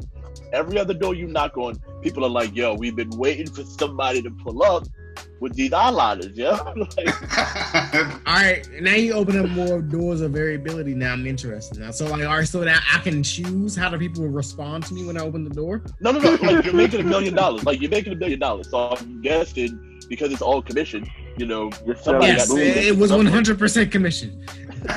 every 0.54 0.78
other 0.78 0.93
door 0.93 1.15
you 1.15 1.28
knock 1.28 1.58
on, 1.58 1.82
people 2.02 2.23
are 2.23 2.30
like, 2.30 2.56
"Yo, 2.56 2.76
we've 2.76 2.95
been 2.95 3.10
waiting 3.17 3.50
for 3.50 3.63
somebody 3.63 4.21
to 4.21 4.30
pull 4.30 4.62
up 4.63 4.86
with 5.39 5.53
these 5.56 5.71
eyeliners." 5.71 6.32
Yeah, 6.36 6.51
like, 6.75 8.27
All 8.27 8.34
right, 8.34 8.67
now 8.82 8.95
you 8.95 9.13
open 9.13 9.38
up 9.39 9.49
more 9.49 9.82
doors 9.82 10.21
of 10.21 10.32
variability. 10.32 10.93
Now 10.93 11.13
I'm 11.13 11.25
interested. 11.27 11.80
Now, 11.80 11.91
so 11.91 12.06
like, 12.08 12.23
all 12.23 12.38
right, 12.38 12.47
so 12.47 12.62
that 12.62 12.82
I 12.93 12.99
can 12.99 13.23
choose 13.23 13.75
how 13.75 13.89
the 13.89 13.97
people 13.97 14.23
will 14.23 14.30
respond 14.30 14.86
to 14.88 14.93
me 14.93 15.06
when 15.06 15.17
I 15.17 15.21
open 15.21 15.43
the 15.43 15.53
door. 15.53 15.84
no, 15.99 16.12
no, 16.12 16.19
no. 16.19 16.32
Like 16.41 16.65
you're 16.65 16.73
making 16.73 17.01
a 17.01 17.03
million 17.03 17.34
dollars. 17.34 17.63
Like 17.65 17.82
you're 17.82 17.91
making 17.91 18.13
a 18.13 18.17
million 18.17 18.39
dollars. 18.39 18.69
So 18.69 18.89
I'm 18.91 19.21
guessing 19.21 19.99
because 20.10 20.32
it's 20.32 20.41
all 20.41 20.62
commission. 20.62 21.10
You 21.38 21.45
know, 21.45 21.69
somebody 22.01 22.27
Yes, 22.27 22.49
got 22.49 22.60
it, 22.60 22.77
it 22.77 22.97
was 22.97 23.12
100 23.12 23.60
percent 23.60 23.91
commission. 23.91 24.43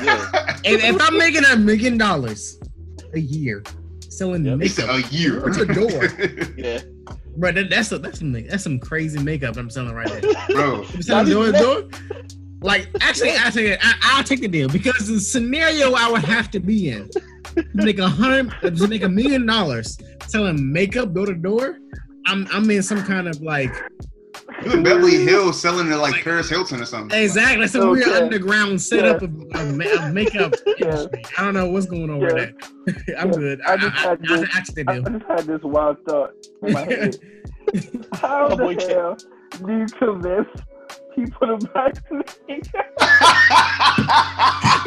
Yeah. 0.03 0.29
If, 0.63 0.83
if 0.83 1.01
I'm 1.01 1.17
making 1.17 1.43
a 1.45 1.55
million 1.55 1.97
dollars 1.97 2.59
a 3.13 3.19
year 3.19 3.63
selling 4.09 4.45
Yep. 4.45 4.59
It's 4.61 4.77
makeup, 4.77 4.95
a 4.95 5.15
year. 5.15 5.47
it's 5.47 5.57
a 5.57 5.65
door? 5.65 6.53
Yeah. 6.57 6.79
Bro, 7.37 7.51
that, 7.51 7.69
that's 7.69 7.91
a, 7.91 7.99
that's 7.99 8.19
some 8.19 8.31
that's 8.31 8.63
some 8.63 8.79
crazy 8.79 9.21
makeup 9.21 9.57
I'm 9.57 9.69
selling 9.69 9.93
right 9.93 10.07
there. 10.21 10.33
bro. 10.49 10.83
I'm 10.83 11.01
selling 11.01 11.31
door 11.31 11.47
even 11.47 11.61
door. 11.61 11.83
Like, 12.61 12.89
actually, 13.01 13.31
I 13.31 13.49
take 13.49 13.67
it. 13.67 13.79
I, 13.81 13.93
I'll 14.03 14.23
take 14.23 14.41
the 14.41 14.47
deal 14.47 14.69
because 14.69 15.07
the 15.07 15.19
scenario 15.19 15.93
I 15.93 16.09
would 16.11 16.23
have 16.23 16.51
to 16.51 16.59
be 16.59 16.89
in 16.89 17.09
to 17.55 17.65
make 17.73 17.99
a 17.99 18.07
hundred, 18.07 18.77
to 18.77 18.87
make 18.87 19.03
a 19.03 19.09
million 19.09 19.45
dollars 19.45 19.97
selling 20.27 20.71
makeup 20.71 21.13
door 21.13 21.25
to 21.25 21.33
door. 21.35 21.79
I'm 22.27 22.47
I'm 22.51 22.69
in 22.69 22.83
some 22.83 23.03
kind 23.03 23.27
of 23.27 23.41
like 23.41 23.73
You 24.65 24.71
in 24.73 24.83
Beverly 24.83 25.23
Hills 25.23 25.59
selling 25.61 25.91
it 25.91 25.95
like 25.95 26.23
Paris 26.23 26.49
Hilton 26.49 26.81
or 26.81 26.85
something. 26.85 27.17
Exactly. 27.19 27.61
That's 27.61 27.75
a 27.75 27.89
weird 27.89 28.07
Okay. 28.07 28.21
underground 28.21 28.81
setup 28.81 29.21
of, 29.21 29.33
of, 29.53 29.79
of 29.79 30.13
makeup 30.13 30.53
Yeah. 30.79 31.05
I 31.37 31.43
don't 31.43 31.53
know 31.53 31.67
what's 31.69 31.85
going 31.87 32.09
on 32.09 32.19
with 32.19 32.35
Yeah. 32.37 32.45
that. 32.87 33.15
I'm 33.19 33.31
Yeah. 33.31 33.37
good. 33.37 33.61
I 33.61 33.73
I, 33.73 33.77
just 33.77 33.95
I, 33.95 33.99
had 33.99 34.19
I, 34.29 34.37
this- 34.37 34.49
I 34.53 34.91
I 34.91 34.99
just 35.09 35.25
had 35.27 35.39
this 35.47 35.61
wild 35.63 35.97
thought 36.07 36.31
in 36.63 36.73
my 36.73 36.81
head. 36.85 37.17
How 38.13 38.47
Oh, 38.49 38.55
the 38.55 38.87
hell 38.87 39.17
do 39.65 39.77
you 39.77 39.85
convince 39.97 40.47
people 41.15 41.47
to 41.57 41.67
buy 41.67 41.91
sneakers? 42.07 42.71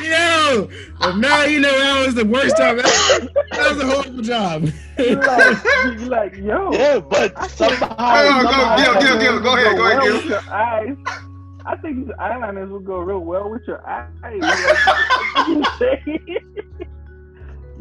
Yo, 0.05 0.69
but 0.99 1.17
now 1.17 1.45
you 1.45 1.61
know 1.61 1.71
that 1.79 2.03
was 2.07 2.15
the 2.15 2.25
worst 2.25 2.57
job. 2.57 2.79
ever. 2.79 2.83
That 2.83 3.75
was 3.75 3.79
a 3.83 3.87
horrible 3.87 4.23
job. 4.23 4.69
You're 4.99 5.17
like, 5.23 5.65
you're 5.65 5.97
like, 6.09 6.37
yo. 6.37 6.73
Yeah, 6.73 6.99
but 7.01 7.51
somehow, 7.51 7.95
Oh, 7.99 8.43
go, 8.43 8.51
somehow 8.51 8.77
Gil, 8.77 8.91
I 8.91 9.01
Gil, 9.01 9.09
think 9.09 9.21
Gil, 9.23 9.41
go 9.41 9.57
ahead, 9.57 9.77
go 9.77 9.87
ahead, 9.87 9.99
well 10.03 10.21
Gil. 10.21 10.29
your 10.31 10.41
eyes. 10.51 10.97
I 11.67 11.77
think 11.77 11.97
these 12.07 12.15
eyeliners 12.17 12.69
will 12.71 12.81
go 12.81 12.99
real 12.99 13.21
well 13.21 13.49
with 13.51 13.63
your 13.67 13.81
eyes. 13.89 14.11
Like, 14.23 14.43
you 15.49 15.65
say? 15.79 16.85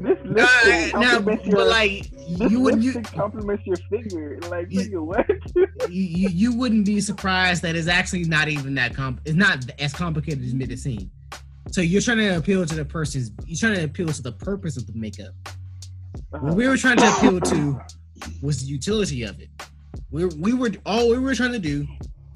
This 0.03 0.93
Uh, 0.93 0.99
now, 0.99 1.19
your 1.19 1.21
but 1.21 1.67
like 1.67 2.11
you 2.27 2.59
wouldn't 2.59 2.83
you, 2.83 3.01
compliments 3.01 3.65
your 3.65 3.77
figure. 3.89 4.39
Like, 4.49 4.67
You- 4.69 4.81
nigga, 4.81 5.05
what? 5.05 5.29
you 5.91 6.29
you 6.29 6.53
wouldn't 6.53 6.85
be 6.85 6.99
surprised 7.01 7.61
that 7.63 7.75
it's 7.75 7.87
actually 7.87 8.25
not 8.25 8.47
even 8.49 8.75
that 8.75 8.93
comp. 8.95 9.21
It's 9.25 9.35
not 9.35 9.65
as 9.79 9.93
complicated 9.93 10.43
as 10.43 10.53
made 10.53 10.71
it 10.71 10.79
seem. 10.79 11.09
So 11.71 11.81
you're 11.81 12.01
trying 12.01 12.17
to 12.17 12.37
appeal 12.37 12.65
to 12.65 12.75
the 12.75 12.85
person's. 12.85 13.31
You're 13.45 13.57
trying 13.57 13.75
to 13.75 13.83
appeal 13.85 14.07
to 14.07 14.21
the 14.21 14.31
purpose 14.33 14.77
of 14.77 14.85
the 14.85 14.93
makeup. 14.93 15.33
What 16.29 16.55
we 16.55 16.67
were 16.67 16.77
trying 16.77 16.97
to 16.97 17.07
appeal 17.17 17.39
to 17.39 17.81
was 18.41 18.61
the 18.61 18.67
utility 18.67 19.23
of 19.23 19.39
it. 19.39 19.49
We 20.11 20.25
we 20.25 20.53
were 20.53 20.71
all 20.85 21.09
we 21.09 21.17
were 21.17 21.33
trying 21.35 21.53
to 21.53 21.59
do 21.59 21.87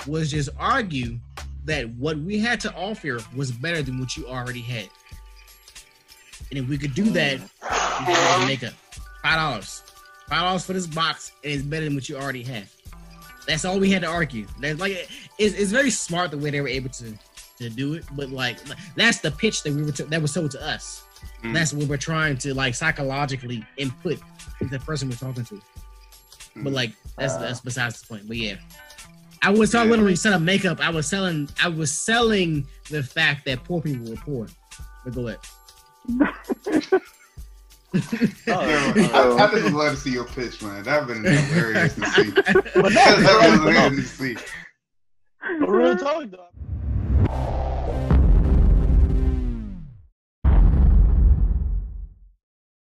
was 0.07 0.31
just 0.31 0.49
argue 0.57 1.19
that 1.65 1.89
what 1.95 2.17
we 2.19 2.39
had 2.39 2.59
to 2.61 2.73
offer 2.75 3.19
was 3.35 3.51
better 3.51 3.81
than 3.83 3.99
what 3.99 4.15
you 4.15 4.25
already 4.25 4.61
had. 4.61 4.87
And 6.49 6.59
if 6.59 6.69
we 6.69 6.77
could 6.77 6.93
do 6.93 7.03
that, 7.11 7.41
you 8.01 8.39
the 8.41 8.45
makeup. 8.47 8.73
Five 9.23 9.35
dollars. 9.35 9.83
Five 10.27 10.41
dollars 10.41 10.65
for 10.65 10.73
this 10.73 10.87
box, 10.87 11.31
and 11.43 11.53
it's 11.53 11.63
better 11.63 11.85
than 11.85 11.95
what 11.95 12.07
you 12.09 12.17
already 12.17 12.43
have. 12.43 12.71
That's 13.47 13.63
all 13.65 13.79
we 13.79 13.89
had 13.89 14.01
to 14.01 14.07
argue. 14.07 14.45
That's 14.59 14.79
like 14.79 15.09
it's, 15.37 15.55
it's 15.55 15.71
very 15.71 15.89
smart 15.89 16.31
the 16.31 16.37
way 16.37 16.49
they 16.49 16.61
were 16.61 16.67
able 16.67 16.89
to 16.89 17.17
to 17.59 17.69
do 17.69 17.93
it, 17.95 18.03
but 18.11 18.29
like 18.29 18.57
that's 18.95 19.19
the 19.19 19.31
pitch 19.31 19.63
that 19.63 19.73
we 19.73 19.81
were 19.83 19.91
to, 19.93 20.03
that 20.05 20.21
was 20.21 20.33
told 20.33 20.51
to 20.51 20.61
us. 20.63 21.03
Mm. 21.43 21.53
That's 21.53 21.73
what 21.73 21.87
we're 21.87 21.97
trying 21.97 22.37
to 22.39 22.53
like 22.53 22.75
psychologically 22.75 23.65
input 23.77 24.19
into 24.61 24.77
the 24.77 24.83
person 24.83 25.09
we're 25.09 25.15
talking 25.15 25.45
to. 25.45 25.61
But 26.57 26.73
like 26.73 26.91
that's 27.17 27.33
Uh. 27.33 27.39
that's 27.39 27.61
besides 27.61 28.01
the 28.01 28.07
point. 28.07 28.27
But 28.27 28.37
yeah. 28.37 28.55
I 29.41 29.49
was 29.51 29.73
Yeah. 29.73 29.83
literally 29.83 30.15
selling 30.15 30.43
makeup. 30.45 30.79
I 30.81 30.89
was 30.89 31.07
selling 31.07 31.47
I 31.63 31.67
was 31.69 31.91
selling 31.91 32.67
the 32.89 33.01
fact 33.01 33.45
that 33.45 33.63
poor 33.63 33.81
people 33.81 34.09
were 34.09 34.17
poor. 34.17 34.47
But 35.05 35.13
go 35.15 35.27
ahead. 35.27 35.39
Oh, 38.49 38.61
Yo, 38.67 38.93
oh, 38.95 39.09
oh, 39.13 39.37
I, 39.37 39.45
I 39.45 39.51
just 39.51 39.63
would 39.63 39.73
love 39.73 39.95
to 39.95 39.97
see 39.99 40.11
your 40.11 40.25
pitch, 40.25 40.61
man. 40.61 40.83
That'd 40.83 41.07
been 41.07 41.23
hilarious 41.23 41.95
to 41.95 42.05
see. 42.11 42.31
But 42.31 42.93
That'd 42.93 43.23
no, 43.23 43.41
been 43.41 43.59
hilarious 43.59 43.95
to 43.95 44.01
see. 44.17 44.37
but 45.59 45.69
real 45.69 45.97
talk 45.97 46.29
though. 46.29 46.47